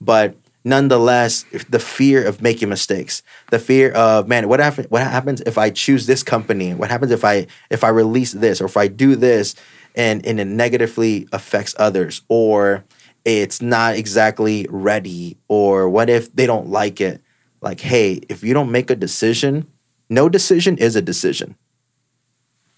But 0.00 0.36
nonetheless, 0.64 1.44
the 1.68 1.78
fear 1.78 2.26
of 2.26 2.42
making 2.42 2.68
mistakes, 2.68 3.22
the 3.50 3.58
fear 3.58 3.90
of 3.92 4.28
man, 4.28 4.48
what 4.48 4.60
happen, 4.60 4.86
what 4.88 5.02
happens 5.02 5.40
if 5.42 5.58
I 5.58 5.70
choose 5.70 6.06
this 6.06 6.22
company? 6.22 6.74
What 6.74 6.90
happens 6.90 7.12
if 7.12 7.24
I 7.24 7.46
if 7.70 7.82
I 7.84 7.88
release 7.88 8.32
this 8.32 8.60
or 8.60 8.66
if 8.66 8.76
I 8.76 8.88
do 8.88 9.16
this 9.16 9.54
and, 9.94 10.24
and 10.26 10.40
it 10.40 10.46
negatively 10.46 11.28
affects 11.32 11.74
others 11.78 12.22
or 12.28 12.84
it's 13.24 13.60
not 13.60 13.96
exactly 13.96 14.66
ready 14.70 15.36
or 15.48 15.88
what 15.88 16.08
if 16.08 16.32
they 16.34 16.46
don't 16.46 16.68
like 16.68 17.00
it? 17.00 17.22
like, 17.60 17.80
hey, 17.80 18.20
if 18.28 18.42
you 18.42 18.54
don't 18.54 18.70
make 18.70 18.90
a 18.90 18.96
decision, 18.96 19.66
no 20.08 20.28
decision 20.28 20.78
is 20.78 20.96
a 20.96 21.02
decision. 21.02 21.56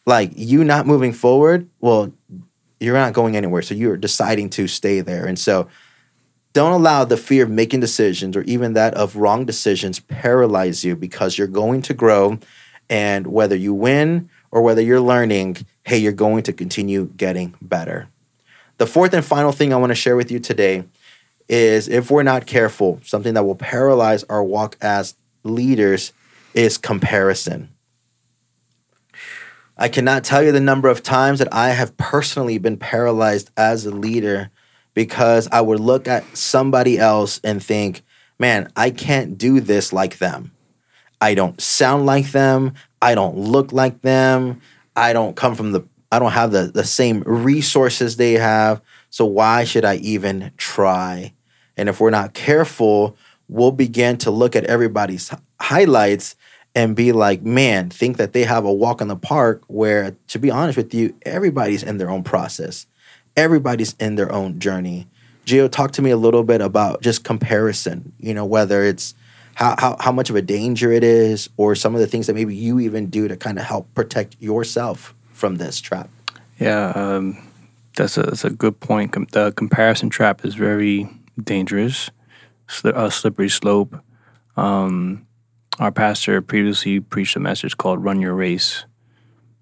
Like 0.06 0.32
you 0.34 0.64
not 0.64 0.86
moving 0.86 1.12
forward, 1.12 1.68
well, 1.80 2.12
you're 2.80 2.94
not 2.94 3.12
going 3.12 3.36
anywhere. 3.36 3.62
So 3.62 3.74
you're 3.74 3.96
deciding 3.96 4.50
to 4.50 4.66
stay 4.66 5.00
there. 5.00 5.26
And 5.26 5.38
so 5.38 5.68
don't 6.52 6.72
allow 6.72 7.04
the 7.04 7.16
fear 7.16 7.44
of 7.44 7.50
making 7.50 7.80
decisions 7.80 8.36
or 8.36 8.42
even 8.42 8.74
that 8.74 8.94
of 8.94 9.16
wrong 9.16 9.44
decisions 9.44 10.00
paralyze 10.00 10.84
you 10.84 10.96
because 10.96 11.38
you're 11.38 11.46
going 11.46 11.82
to 11.82 11.94
grow. 11.94 12.38
And 12.90 13.28
whether 13.28 13.56
you 13.56 13.72
win 13.72 14.28
or 14.52 14.62
whether 14.62 14.80
you're 14.80 15.00
learning, 15.00 15.56
hey, 15.84 15.98
you're 15.98 16.12
going 16.12 16.44
to 16.44 16.52
continue 16.52 17.06
getting 17.16 17.54
better. 17.60 18.08
The 18.78 18.86
fourth 18.86 19.14
and 19.14 19.24
final 19.24 19.50
thing 19.50 19.72
I 19.72 19.76
want 19.76 19.90
to 19.90 19.96
share 19.96 20.14
with 20.14 20.30
you 20.30 20.38
today 20.38 20.84
is 21.48 21.88
if 21.88 22.10
we're 22.10 22.22
not 22.22 22.46
careful, 22.46 23.00
something 23.02 23.34
that 23.34 23.44
will 23.44 23.56
paralyze 23.56 24.22
our 24.24 24.44
walk 24.44 24.76
as 24.80 25.14
leaders 25.42 26.12
is 26.54 26.78
comparison. 26.78 27.70
I 29.76 29.88
cannot 29.88 30.22
tell 30.22 30.42
you 30.42 30.52
the 30.52 30.60
number 30.60 30.88
of 30.88 31.02
times 31.02 31.38
that 31.38 31.52
I 31.52 31.70
have 31.70 31.96
personally 31.96 32.58
been 32.58 32.76
paralyzed 32.76 33.50
as 33.56 33.86
a 33.86 33.90
leader 33.90 34.50
because 34.94 35.48
I 35.50 35.62
would 35.62 35.80
look 35.80 36.06
at 36.06 36.36
somebody 36.36 36.98
else 36.98 37.40
and 37.42 37.62
think, 37.62 38.02
man, 38.38 38.70
I 38.76 38.90
can't 38.90 39.38
do 39.38 39.60
this 39.60 39.92
like 39.92 40.18
them. 40.18 40.52
I 41.22 41.34
don't 41.34 41.60
sound 41.60 42.04
like 42.04 42.32
them. 42.32 42.74
I 43.00 43.14
don't 43.14 43.38
look 43.38 43.72
like 43.72 44.00
them. 44.00 44.60
I 44.96 45.12
don't 45.12 45.36
come 45.36 45.54
from 45.54 45.70
the, 45.70 45.86
I 46.10 46.18
don't 46.18 46.32
have 46.32 46.50
the, 46.50 46.64
the 46.64 46.82
same 46.82 47.22
resources 47.24 48.16
they 48.16 48.32
have. 48.32 48.82
So 49.08 49.24
why 49.24 49.62
should 49.62 49.84
I 49.84 49.96
even 49.98 50.50
try? 50.56 51.32
And 51.76 51.88
if 51.88 52.00
we're 52.00 52.10
not 52.10 52.34
careful, 52.34 53.16
we'll 53.46 53.70
begin 53.70 54.18
to 54.18 54.32
look 54.32 54.56
at 54.56 54.64
everybody's 54.64 55.32
highlights 55.60 56.34
and 56.74 56.96
be 56.96 57.12
like, 57.12 57.42
man, 57.42 57.88
think 57.88 58.16
that 58.16 58.32
they 58.32 58.42
have 58.42 58.64
a 58.64 58.72
walk 58.72 59.00
in 59.00 59.06
the 59.06 59.14
park 59.14 59.62
where, 59.68 60.16
to 60.26 60.40
be 60.40 60.50
honest 60.50 60.76
with 60.76 60.92
you, 60.92 61.14
everybody's 61.22 61.84
in 61.84 61.98
their 61.98 62.10
own 62.10 62.24
process. 62.24 62.86
Everybody's 63.36 63.94
in 64.00 64.16
their 64.16 64.32
own 64.32 64.58
journey. 64.58 65.06
Gio, 65.46 65.70
talk 65.70 65.92
to 65.92 66.02
me 66.02 66.10
a 66.10 66.16
little 66.16 66.42
bit 66.42 66.60
about 66.60 67.00
just 67.00 67.22
comparison, 67.22 68.12
you 68.18 68.34
know, 68.34 68.44
whether 68.44 68.82
it's 68.82 69.14
how, 69.54 69.74
how, 69.78 69.96
how 70.00 70.12
much 70.12 70.30
of 70.30 70.36
a 70.36 70.42
danger 70.42 70.90
it 70.92 71.04
is 71.04 71.48
or 71.56 71.74
some 71.74 71.94
of 71.94 72.00
the 72.00 72.06
things 72.06 72.26
that 72.26 72.34
maybe 72.34 72.54
you 72.54 72.80
even 72.80 73.06
do 73.10 73.28
to 73.28 73.36
kind 73.36 73.58
of 73.58 73.64
help 73.64 73.92
protect 73.94 74.36
yourself 74.40 75.14
from 75.32 75.56
this 75.56 75.80
trap. 75.80 76.08
Yeah, 76.58 76.92
um, 76.94 77.38
that's, 77.96 78.16
a, 78.16 78.22
that's 78.22 78.44
a 78.44 78.50
good 78.50 78.80
point. 78.80 79.12
Com- 79.12 79.26
the 79.32 79.52
comparison 79.52 80.10
trap 80.10 80.44
is 80.44 80.54
very 80.54 81.08
dangerous, 81.42 82.10
sli- 82.68 82.96
a 82.96 83.10
slippery 83.10 83.48
slope. 83.50 83.96
Um, 84.56 85.26
our 85.78 85.90
pastor 85.92 86.40
previously 86.42 87.00
preached 87.00 87.36
a 87.36 87.40
message 87.40 87.76
called 87.76 88.04
Run 88.04 88.20
Your 88.20 88.34
Race. 88.34 88.84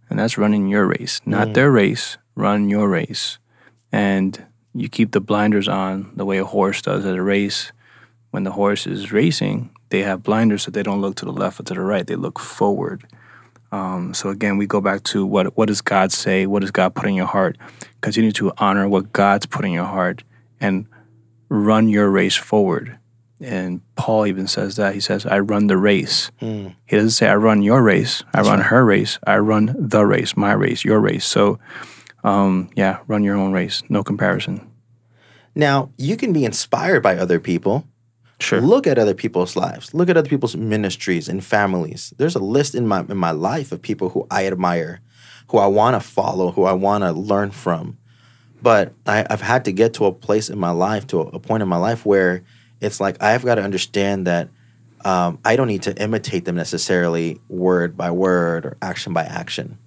And 0.09 0.18
that's 0.18 0.37
running 0.37 0.66
your 0.66 0.87
race, 0.87 1.20
not 1.24 1.48
Mm. 1.48 1.55
their 1.55 1.70
race, 1.70 2.18
run 2.35 2.68
your 2.68 2.88
race. 2.88 3.38
And 3.92 4.44
you 4.74 4.88
keep 4.88 5.12
the 5.12 5.20
blinders 5.20 5.68
on 5.68 6.11
the 6.16 6.24
way 6.24 6.38
a 6.38 6.44
horse 6.44 6.83
does 6.83 7.07
at 7.07 7.16
a 7.16 7.22
race. 7.22 7.70
When 8.33 8.42
the 8.42 8.53
horse 8.53 8.87
is 8.88 9.12
racing, 9.12 9.70
they 9.90 10.03
have 10.03 10.22
blinders 10.22 10.62
so 10.62 10.70
they 10.70 10.83
don't 10.83 11.00
look 11.00 11.16
to 11.16 11.24
the 11.24 11.33
left 11.33 11.61
or 11.61 11.64
to 11.64 11.74
the 11.74 11.81
right, 11.81 12.07
they 12.07 12.16
look 12.16 12.38
forward. 12.38 13.07
Um, 13.72 14.14
so 14.14 14.31
again, 14.31 14.57
we 14.57 14.66
go 14.66 14.81
back 14.81 15.05
to 15.05 15.24
what 15.24 15.57
what 15.57 15.68
does 15.68 15.81
God 15.81 16.11
say? 16.11 16.46
What 16.46 16.61
does 16.61 16.70
God 16.70 16.94
put 16.94 17.09
in 17.09 17.14
your 17.14 17.26
heart? 17.26 17.57
Continue 18.00 18.33
to 18.33 18.53
honor 18.59 18.88
what 18.88 19.12
God's 19.12 19.46
put 19.46 19.64
in 19.64 19.72
your 19.72 19.85
heart 19.85 20.24
and 20.61 20.87
run 21.48 21.88
your 21.88 22.11
race 22.11 22.37
forward. 22.37 22.98
And 23.40 23.81
Paul 23.96 24.26
even 24.26 24.46
says 24.46 24.76
that. 24.76 24.94
He 24.94 25.00
says, 25.00 25.24
I 25.24 25.38
run 25.38 25.66
the 25.66 25.79
race. 25.79 26.31
Mm. 26.42 26.74
He 26.85 26.96
doesn't 26.96 27.11
say, 27.11 27.26
I 27.26 27.37
run 27.37 27.62
your 27.62 27.83
race. 27.83 28.22
I 28.35 28.38
That's 28.38 28.48
run 28.48 28.59
right. 28.59 28.66
her 28.66 28.85
race. 28.85 29.18
I 29.26 29.38
run 29.38 29.74
the 29.79 30.05
race, 30.05 30.37
my 30.37 30.53
race, 30.53 30.85
your 30.85 31.00
race. 31.00 31.24
So, 31.24 31.59
um, 32.22 32.68
yeah, 32.76 32.98
run 33.07 33.24
your 33.24 33.37
own 33.37 33.53
race. 33.53 33.83
No 33.88 34.05
comparison. 34.05 34.70
Now, 35.55 35.90
you 35.96 36.16
can 36.16 36.35
be 36.35 36.44
inspired 36.44 37.03
by 37.03 37.16
other 37.16 37.40
people. 37.40 37.87
Sure. 38.40 38.61
Look 38.61 38.87
at 38.87 38.98
other 38.98 39.14
people's 39.14 39.55
lives. 39.55 39.92
Look 39.92 40.09
at 40.09 40.16
other 40.16 40.29
people's 40.29 40.57
ministries 40.57 41.29
and 41.29 41.44
families. 41.44 42.14
There's 42.16 42.35
a 42.35 42.40
list 42.40 42.74
in 42.74 42.87
my 42.87 43.00
in 43.00 43.16
my 43.16 43.33
life 43.33 43.70
of 43.70 43.83
people 43.83 44.09
who 44.11 44.26
I 44.31 44.46
admire, 44.46 45.00
who 45.48 45.59
I 45.59 45.66
want 45.66 45.94
to 45.94 46.00
follow, 46.00 46.50
who 46.50 46.64
I 46.64 46.72
want 46.72 47.05
to 47.05 47.12
learn 47.12 47.50
from. 47.50 47.98
But 48.62 48.94
I, 49.07 49.26
I've 49.29 49.42
had 49.42 49.64
to 49.66 49.72
get 49.72 49.94
to 49.94 50.07
a 50.07 50.12
place 50.12 50.48
in 50.48 50.59
my 50.59 50.70
life, 50.70 51.07
to 51.09 51.20
a, 51.20 51.26
a 51.29 51.38
point 51.38 51.62
in 51.62 51.68
my 51.68 51.76
life 51.76 52.07
where 52.07 52.42
it's 52.81 52.98
like 52.98 53.22
I've 53.22 53.44
got 53.44 53.57
to 53.57 53.62
understand 53.62 54.26
that 54.26 54.48
um, 55.05 55.38
I 55.44 55.57
don't 55.57 55.68
need 55.68 55.83
to 55.83 56.03
imitate 56.03 56.44
them 56.44 56.57
necessarily 56.57 57.40
word 57.48 57.96
by 57.96 58.11
word 58.11 58.64
or 58.66 58.76
action 58.83 59.12
by 59.12 59.24
action. 59.24 59.79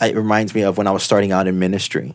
It 0.00 0.16
reminds 0.16 0.54
me 0.54 0.62
of 0.62 0.78
when 0.78 0.86
I 0.86 0.92
was 0.92 1.02
starting 1.02 1.32
out 1.32 1.46
in 1.46 1.58
ministry, 1.58 2.14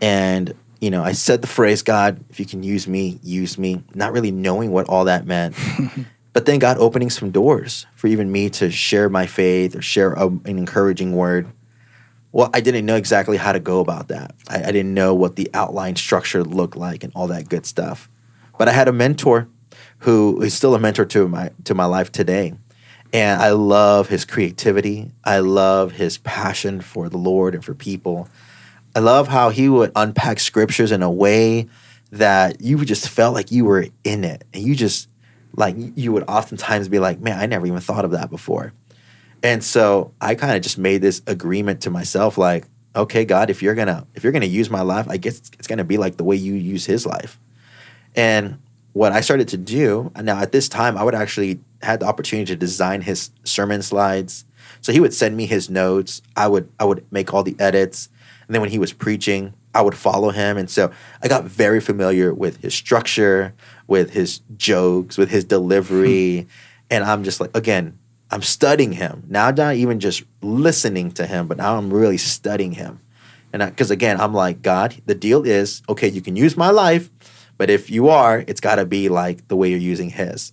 and 0.00 0.54
you 0.82 0.90
know, 0.90 1.04
I 1.04 1.12
said 1.12 1.42
the 1.42 1.46
phrase, 1.46 1.80
God, 1.82 2.24
if 2.28 2.40
you 2.40 2.44
can 2.44 2.64
use 2.64 2.88
me, 2.88 3.20
use 3.22 3.56
me, 3.56 3.84
not 3.94 4.12
really 4.12 4.32
knowing 4.32 4.72
what 4.72 4.88
all 4.88 5.04
that 5.04 5.24
meant. 5.24 5.54
but 6.32 6.44
then 6.44 6.58
God 6.58 6.76
opening 6.78 7.08
some 7.08 7.30
doors 7.30 7.86
for 7.94 8.08
even 8.08 8.32
me 8.32 8.50
to 8.50 8.68
share 8.68 9.08
my 9.08 9.26
faith 9.26 9.76
or 9.76 9.80
share 9.80 10.12
a, 10.14 10.26
an 10.26 10.58
encouraging 10.58 11.12
word. 11.12 11.46
Well, 12.32 12.50
I 12.52 12.60
didn't 12.60 12.84
know 12.84 12.96
exactly 12.96 13.36
how 13.36 13.52
to 13.52 13.60
go 13.60 13.78
about 13.78 14.08
that. 14.08 14.34
I, 14.48 14.64
I 14.64 14.72
didn't 14.72 14.92
know 14.92 15.14
what 15.14 15.36
the 15.36 15.48
outline 15.54 15.94
structure 15.94 16.42
looked 16.42 16.74
like 16.74 17.04
and 17.04 17.12
all 17.14 17.28
that 17.28 17.48
good 17.48 17.64
stuff. 17.64 18.08
But 18.58 18.68
I 18.68 18.72
had 18.72 18.88
a 18.88 18.92
mentor 18.92 19.46
who 19.98 20.42
is 20.42 20.52
still 20.52 20.74
a 20.74 20.80
mentor 20.80 21.04
to 21.04 21.28
my 21.28 21.52
to 21.62 21.76
my 21.76 21.84
life 21.84 22.10
today. 22.10 22.54
And 23.12 23.40
I 23.40 23.50
love 23.50 24.08
his 24.08 24.24
creativity. 24.24 25.12
I 25.22 25.38
love 25.38 25.92
his 25.92 26.18
passion 26.18 26.80
for 26.80 27.08
the 27.08 27.18
Lord 27.18 27.54
and 27.54 27.64
for 27.64 27.74
people. 27.74 28.28
I 28.94 29.00
love 29.00 29.28
how 29.28 29.50
he 29.50 29.68
would 29.68 29.92
unpack 29.96 30.38
scriptures 30.40 30.92
in 30.92 31.02
a 31.02 31.10
way 31.10 31.68
that 32.10 32.60
you 32.60 32.84
just 32.84 33.08
felt 33.08 33.34
like 33.34 33.50
you 33.50 33.64
were 33.64 33.86
in 34.04 34.24
it. 34.24 34.44
And 34.52 34.62
you 34.62 34.74
just 34.74 35.08
like 35.56 35.76
you 35.78 36.12
would 36.12 36.24
oftentimes 36.28 36.88
be 36.88 36.98
like, 36.98 37.20
man, 37.20 37.38
I 37.38 37.46
never 37.46 37.66
even 37.66 37.80
thought 37.80 38.04
of 38.04 38.10
that 38.12 38.30
before. 38.30 38.72
And 39.42 39.64
so 39.64 40.12
I 40.20 40.34
kind 40.34 40.56
of 40.56 40.62
just 40.62 40.78
made 40.78 41.02
this 41.02 41.20
agreement 41.26 41.80
to 41.82 41.90
myself, 41.90 42.38
like, 42.38 42.66
okay, 42.94 43.24
God, 43.24 43.50
if 43.50 43.62
you're 43.62 43.74
gonna 43.74 44.06
if 44.14 44.22
you're 44.22 44.32
gonna 44.32 44.46
use 44.46 44.70
my 44.70 44.82
life, 44.82 45.06
I 45.08 45.16
guess 45.16 45.38
it's 45.38 45.66
gonna 45.66 45.84
be 45.84 45.96
like 45.98 46.16
the 46.16 46.24
way 46.24 46.36
you 46.36 46.54
use 46.54 46.86
his 46.86 47.06
life. 47.06 47.40
And 48.14 48.58
what 48.92 49.12
I 49.12 49.22
started 49.22 49.48
to 49.48 49.56
do, 49.56 50.12
now 50.20 50.38
at 50.38 50.52
this 50.52 50.68
time, 50.68 50.98
I 50.98 51.02
would 51.02 51.14
actually 51.14 51.60
had 51.82 52.00
the 52.00 52.06
opportunity 52.06 52.52
to 52.52 52.56
design 52.56 53.00
his 53.00 53.30
sermon 53.44 53.82
slides. 53.82 54.44
So 54.80 54.92
he 54.92 55.00
would 55.00 55.14
send 55.14 55.36
me 55.36 55.46
his 55.46 55.70
notes. 55.70 56.22
I 56.36 56.46
would 56.46 56.68
I 56.78 56.84
would 56.84 57.04
make 57.10 57.32
all 57.32 57.42
the 57.42 57.56
edits. 57.58 58.08
And 58.52 58.54
then 58.54 58.60
when 58.60 58.70
he 58.70 58.78
was 58.78 58.92
preaching, 58.92 59.54
I 59.74 59.80
would 59.80 59.94
follow 59.94 60.28
him. 60.28 60.58
And 60.58 60.68
so 60.68 60.90
I 61.22 61.28
got 61.28 61.44
very 61.44 61.80
familiar 61.80 62.34
with 62.34 62.60
his 62.60 62.74
structure, 62.74 63.54
with 63.86 64.10
his 64.10 64.42
jokes, 64.58 65.16
with 65.16 65.30
his 65.30 65.42
delivery. 65.42 66.40
Hmm. 66.40 66.48
and 66.90 67.04
I'm 67.04 67.24
just 67.24 67.40
like, 67.40 67.56
again, 67.56 67.98
I'm 68.30 68.42
studying 68.42 68.92
him. 68.92 69.24
Now 69.26 69.46
I'm 69.46 69.54
not 69.54 69.76
even 69.76 70.00
just 70.00 70.24
listening 70.42 71.12
to 71.12 71.24
him, 71.24 71.46
but 71.46 71.56
now 71.56 71.78
I'm 71.78 71.90
really 71.90 72.18
studying 72.18 72.72
him. 72.72 73.00
And 73.54 73.64
because 73.64 73.90
again, 73.90 74.20
I'm 74.20 74.34
like, 74.34 74.60
God, 74.60 75.00
the 75.06 75.14
deal 75.14 75.46
is, 75.46 75.80
okay, 75.88 76.08
you 76.08 76.20
can 76.20 76.36
use 76.36 76.54
my 76.54 76.68
life, 76.68 77.08
but 77.56 77.70
if 77.70 77.88
you 77.88 78.10
are, 78.10 78.44
it's 78.46 78.60
got 78.60 78.74
to 78.74 78.84
be 78.84 79.08
like 79.08 79.48
the 79.48 79.56
way 79.56 79.70
you're 79.70 79.78
using 79.78 80.10
his. 80.10 80.52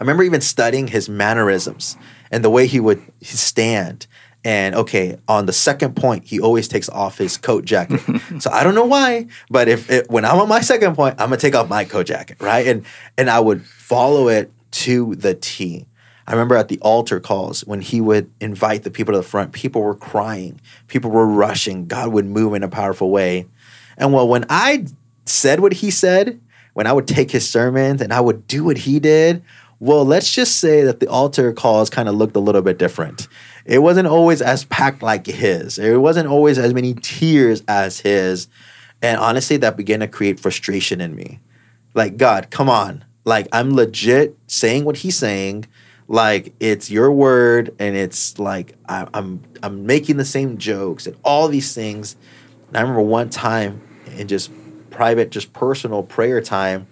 I 0.00 0.02
remember 0.02 0.24
even 0.24 0.40
studying 0.40 0.88
his 0.88 1.08
mannerisms 1.08 1.96
and 2.32 2.42
the 2.42 2.50
way 2.50 2.66
he 2.66 2.80
would 2.80 3.00
stand. 3.22 4.08
And 4.44 4.74
okay, 4.74 5.18
on 5.28 5.46
the 5.46 5.52
second 5.52 5.94
point, 5.94 6.24
he 6.24 6.40
always 6.40 6.66
takes 6.66 6.88
off 6.88 7.18
his 7.18 7.36
coat 7.36 7.64
jacket. 7.64 8.00
so 8.40 8.50
I 8.50 8.64
don't 8.64 8.74
know 8.74 8.84
why, 8.84 9.28
but 9.50 9.68
if 9.68 9.88
it, 9.88 10.10
when 10.10 10.24
I'm 10.24 10.40
on 10.40 10.48
my 10.48 10.60
second 10.60 10.96
point, 10.96 11.20
I'm 11.20 11.28
gonna 11.28 11.36
take 11.36 11.54
off 11.54 11.68
my 11.68 11.84
coat 11.84 12.06
jacket, 12.06 12.38
right? 12.40 12.66
And 12.66 12.84
and 13.16 13.30
I 13.30 13.38
would 13.38 13.64
follow 13.64 14.28
it 14.28 14.50
to 14.72 15.14
the 15.14 15.34
T. 15.34 15.86
I 16.26 16.32
remember 16.32 16.56
at 16.56 16.68
the 16.68 16.78
altar 16.80 17.20
calls 17.20 17.62
when 17.66 17.80
he 17.80 18.00
would 18.00 18.30
invite 18.40 18.84
the 18.84 18.90
people 18.90 19.12
to 19.12 19.18
the 19.18 19.24
front, 19.24 19.52
people 19.52 19.82
were 19.82 19.94
crying, 19.94 20.60
people 20.88 21.10
were 21.10 21.26
rushing. 21.26 21.86
God 21.86 22.12
would 22.12 22.26
move 22.26 22.54
in 22.54 22.62
a 22.62 22.68
powerful 22.68 23.10
way. 23.10 23.46
And 23.96 24.12
well, 24.12 24.26
when 24.26 24.44
I 24.48 24.86
said 25.26 25.60
what 25.60 25.74
he 25.74 25.90
said, 25.90 26.40
when 26.74 26.86
I 26.86 26.92
would 26.92 27.06
take 27.06 27.30
his 27.30 27.48
sermons 27.48 28.00
and 28.00 28.12
I 28.12 28.20
would 28.20 28.46
do 28.46 28.64
what 28.64 28.78
he 28.78 28.98
did, 28.98 29.42
well, 29.78 30.04
let's 30.04 30.32
just 30.32 30.58
say 30.58 30.82
that 30.82 31.00
the 31.00 31.08
altar 31.08 31.52
calls 31.52 31.90
kind 31.90 32.08
of 32.08 32.14
looked 32.14 32.36
a 32.36 32.40
little 32.40 32.62
bit 32.62 32.78
different. 32.78 33.26
It 33.64 33.78
wasn't 33.78 34.08
always 34.08 34.42
as 34.42 34.64
packed 34.64 35.02
like 35.02 35.26
his. 35.26 35.78
It 35.78 35.96
wasn't 35.96 36.28
always 36.28 36.58
as 36.58 36.74
many 36.74 36.94
tears 36.94 37.62
as 37.68 38.00
his. 38.00 38.48
And 39.00 39.18
honestly, 39.18 39.56
that 39.58 39.76
began 39.76 40.00
to 40.00 40.08
create 40.08 40.40
frustration 40.40 41.00
in 41.00 41.14
me. 41.14 41.40
Like, 41.94 42.16
God, 42.16 42.50
come 42.50 42.68
on. 42.68 43.04
Like, 43.24 43.46
I'm 43.52 43.74
legit 43.74 44.36
saying 44.46 44.84
what 44.84 44.98
he's 44.98 45.16
saying. 45.16 45.66
Like, 46.08 46.54
it's 46.58 46.90
your 46.90 47.12
word, 47.12 47.74
and 47.78 47.96
it's 47.96 48.38
like 48.38 48.74
I, 48.88 49.06
I'm 49.14 49.42
I'm 49.62 49.86
making 49.86 50.16
the 50.16 50.24
same 50.24 50.58
jokes 50.58 51.06
and 51.06 51.16
all 51.24 51.48
these 51.48 51.74
things. 51.74 52.16
And 52.68 52.76
I 52.76 52.80
remember 52.80 53.02
one 53.02 53.30
time 53.30 53.80
in 54.16 54.28
just 54.28 54.50
private, 54.90 55.30
just 55.30 55.52
personal 55.52 56.02
prayer 56.02 56.40
time, 56.40 56.86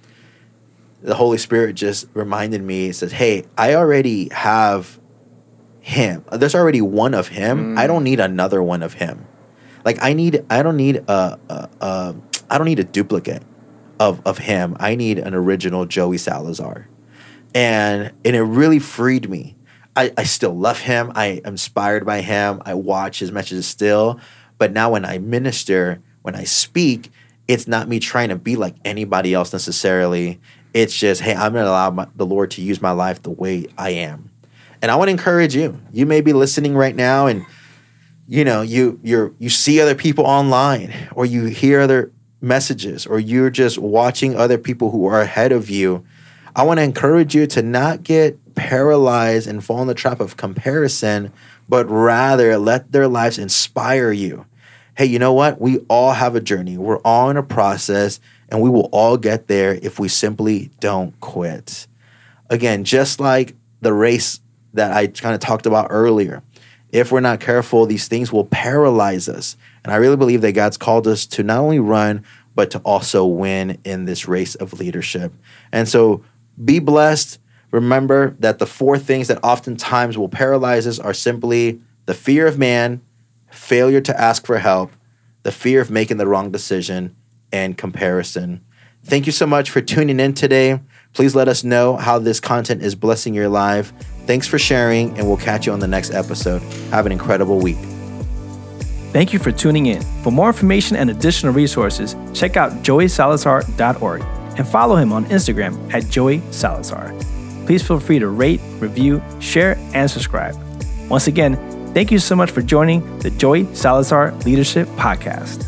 the 1.02 1.14
Holy 1.14 1.38
Spirit 1.38 1.74
just 1.74 2.06
reminded 2.14 2.62
me, 2.62 2.88
it 2.88 2.94
says, 2.94 3.12
Hey, 3.12 3.46
I 3.58 3.74
already 3.74 4.28
have 4.32 4.99
him. 5.80 6.24
There's 6.32 6.54
already 6.54 6.80
one 6.80 7.14
of 7.14 7.28
him. 7.28 7.78
I 7.78 7.86
don't 7.86 8.04
need 8.04 8.20
another 8.20 8.62
one 8.62 8.82
of 8.82 8.94
him. 8.94 9.26
Like 9.84 9.98
I 10.02 10.12
need 10.12 10.44
I 10.50 10.62
don't 10.62 10.76
need 10.76 10.96
a, 10.96 11.38
a, 11.48 11.68
a 11.80 12.14
I 12.50 12.58
don't 12.58 12.66
need 12.66 12.78
a 12.78 12.84
duplicate 12.84 13.42
of 13.98 14.20
of 14.26 14.38
him. 14.38 14.76
I 14.78 14.94
need 14.94 15.18
an 15.18 15.34
original 15.34 15.86
Joey 15.86 16.18
Salazar. 16.18 16.88
And 17.54 18.12
and 18.24 18.36
it 18.36 18.42
really 18.42 18.78
freed 18.78 19.28
me. 19.28 19.56
I, 19.96 20.12
I 20.16 20.24
still 20.24 20.56
love 20.56 20.80
him. 20.80 21.12
I 21.14 21.42
am 21.44 21.54
inspired 21.54 22.06
by 22.06 22.20
him. 22.20 22.62
I 22.64 22.74
watch 22.74 23.18
his 23.18 23.32
messages 23.32 23.66
still. 23.66 24.20
But 24.58 24.72
now 24.72 24.92
when 24.92 25.04
I 25.04 25.18
minister, 25.18 26.00
when 26.22 26.36
I 26.36 26.44
speak, 26.44 27.10
it's 27.48 27.66
not 27.66 27.88
me 27.88 27.98
trying 27.98 28.28
to 28.28 28.36
be 28.36 28.54
like 28.54 28.76
anybody 28.84 29.34
else 29.34 29.52
necessarily. 29.52 30.40
It's 30.72 30.96
just, 30.96 31.22
hey, 31.22 31.34
I'm 31.34 31.52
going 31.52 31.64
to 31.64 31.70
allow 31.70 31.90
my, 31.90 32.06
the 32.14 32.24
Lord 32.24 32.52
to 32.52 32.62
use 32.62 32.80
my 32.80 32.92
life 32.92 33.22
the 33.22 33.30
way 33.30 33.66
I 33.76 33.90
am. 33.90 34.29
And 34.82 34.90
I 34.90 34.96
want 34.96 35.08
to 35.08 35.12
encourage 35.12 35.54
you. 35.54 35.80
You 35.92 36.06
may 36.06 36.20
be 36.20 36.32
listening 36.32 36.74
right 36.74 36.96
now 36.96 37.26
and 37.26 37.44
you 38.30 38.44
know, 38.44 38.62
you 38.62 39.00
you're 39.02 39.34
you 39.40 39.50
see 39.50 39.80
other 39.80 39.96
people 39.96 40.24
online 40.24 40.94
or 41.12 41.26
you 41.26 41.46
hear 41.46 41.80
other 41.80 42.12
messages 42.40 43.04
or 43.04 43.18
you're 43.18 43.50
just 43.50 43.76
watching 43.76 44.36
other 44.36 44.56
people 44.56 44.92
who 44.92 45.04
are 45.06 45.20
ahead 45.20 45.50
of 45.50 45.68
you. 45.68 46.04
I 46.54 46.62
want 46.62 46.78
to 46.78 46.84
encourage 46.84 47.34
you 47.34 47.46
to 47.48 47.62
not 47.62 48.04
get 48.04 48.54
paralyzed 48.54 49.48
and 49.48 49.64
fall 49.64 49.82
in 49.82 49.88
the 49.88 49.94
trap 49.94 50.20
of 50.20 50.36
comparison, 50.36 51.32
but 51.68 51.88
rather 51.90 52.56
let 52.56 52.92
their 52.92 53.08
lives 53.08 53.36
inspire 53.36 54.12
you. 54.12 54.46
Hey, 54.96 55.06
you 55.06 55.18
know 55.18 55.32
what? 55.32 55.60
We 55.60 55.78
all 55.88 56.12
have 56.12 56.36
a 56.36 56.40
journey. 56.40 56.76
We're 56.76 56.98
all 56.98 57.30
in 57.30 57.36
a 57.36 57.42
process 57.42 58.20
and 58.48 58.60
we 58.60 58.70
will 58.70 58.88
all 58.92 59.16
get 59.16 59.48
there 59.48 59.74
if 59.82 59.98
we 59.98 60.08
simply 60.08 60.70
don't 60.78 61.18
quit. 61.20 61.86
Again, 62.48 62.84
just 62.84 63.18
like 63.18 63.54
the 63.80 63.92
race 63.92 64.40
that 64.74 64.92
I 64.92 65.06
kind 65.08 65.34
of 65.34 65.40
talked 65.40 65.66
about 65.66 65.88
earlier. 65.90 66.42
If 66.90 67.12
we're 67.12 67.20
not 67.20 67.40
careful, 67.40 67.86
these 67.86 68.08
things 68.08 68.32
will 68.32 68.44
paralyze 68.44 69.28
us. 69.28 69.56
And 69.84 69.92
I 69.92 69.96
really 69.96 70.16
believe 70.16 70.40
that 70.42 70.52
God's 70.52 70.76
called 70.76 71.06
us 71.06 71.24
to 71.26 71.42
not 71.42 71.58
only 71.58 71.78
run, 71.78 72.24
but 72.54 72.70
to 72.72 72.78
also 72.80 73.24
win 73.24 73.78
in 73.84 74.04
this 74.04 74.26
race 74.26 74.54
of 74.56 74.80
leadership. 74.80 75.32
And 75.72 75.88
so 75.88 76.24
be 76.62 76.78
blessed. 76.78 77.38
Remember 77.70 78.36
that 78.40 78.58
the 78.58 78.66
four 78.66 78.98
things 78.98 79.28
that 79.28 79.38
oftentimes 79.44 80.18
will 80.18 80.28
paralyze 80.28 80.86
us 80.86 80.98
are 80.98 81.14
simply 81.14 81.80
the 82.06 82.14
fear 82.14 82.46
of 82.46 82.58
man, 82.58 83.00
failure 83.50 84.00
to 84.00 84.20
ask 84.20 84.44
for 84.44 84.58
help, 84.58 84.90
the 85.44 85.52
fear 85.52 85.80
of 85.80 85.90
making 85.90 86.16
the 86.16 86.26
wrong 86.26 86.50
decision, 86.50 87.14
and 87.52 87.78
comparison. 87.78 88.64
Thank 89.04 89.26
you 89.26 89.32
so 89.32 89.46
much 89.46 89.70
for 89.70 89.80
tuning 89.80 90.20
in 90.20 90.34
today. 90.34 90.80
Please 91.12 91.34
let 91.34 91.48
us 91.48 91.64
know 91.64 91.96
how 91.96 92.18
this 92.18 92.40
content 92.40 92.82
is 92.82 92.94
blessing 92.94 93.34
your 93.34 93.48
life. 93.48 93.92
Thanks 94.30 94.46
for 94.46 94.60
sharing, 94.60 95.18
and 95.18 95.26
we'll 95.26 95.36
catch 95.36 95.66
you 95.66 95.72
on 95.72 95.80
the 95.80 95.88
next 95.88 96.12
episode. 96.12 96.62
Have 96.92 97.04
an 97.04 97.10
incredible 97.10 97.58
week. 97.58 97.78
Thank 99.10 99.32
you 99.32 99.40
for 99.40 99.50
tuning 99.50 99.86
in. 99.86 100.02
For 100.22 100.30
more 100.30 100.46
information 100.46 100.96
and 100.96 101.10
additional 101.10 101.52
resources, 101.52 102.14
check 102.32 102.56
out 102.56 102.70
joeysalazar.org 102.84 104.22
and 104.56 104.68
follow 104.68 104.94
him 104.94 105.12
on 105.12 105.24
Instagram 105.24 105.92
at 105.92 106.08
Joey 106.08 106.42
Salazar. 106.52 107.12
Please 107.66 107.84
feel 107.84 107.98
free 107.98 108.20
to 108.20 108.28
rate, 108.28 108.60
review, 108.78 109.20
share, 109.40 109.76
and 109.94 110.08
subscribe. 110.08 110.54
Once 111.08 111.26
again, 111.26 111.56
thank 111.92 112.12
you 112.12 112.20
so 112.20 112.36
much 112.36 112.52
for 112.52 112.62
joining 112.62 113.18
the 113.18 113.30
Joey 113.30 113.66
Salazar 113.74 114.30
Leadership 114.46 114.86
Podcast. 114.90 115.66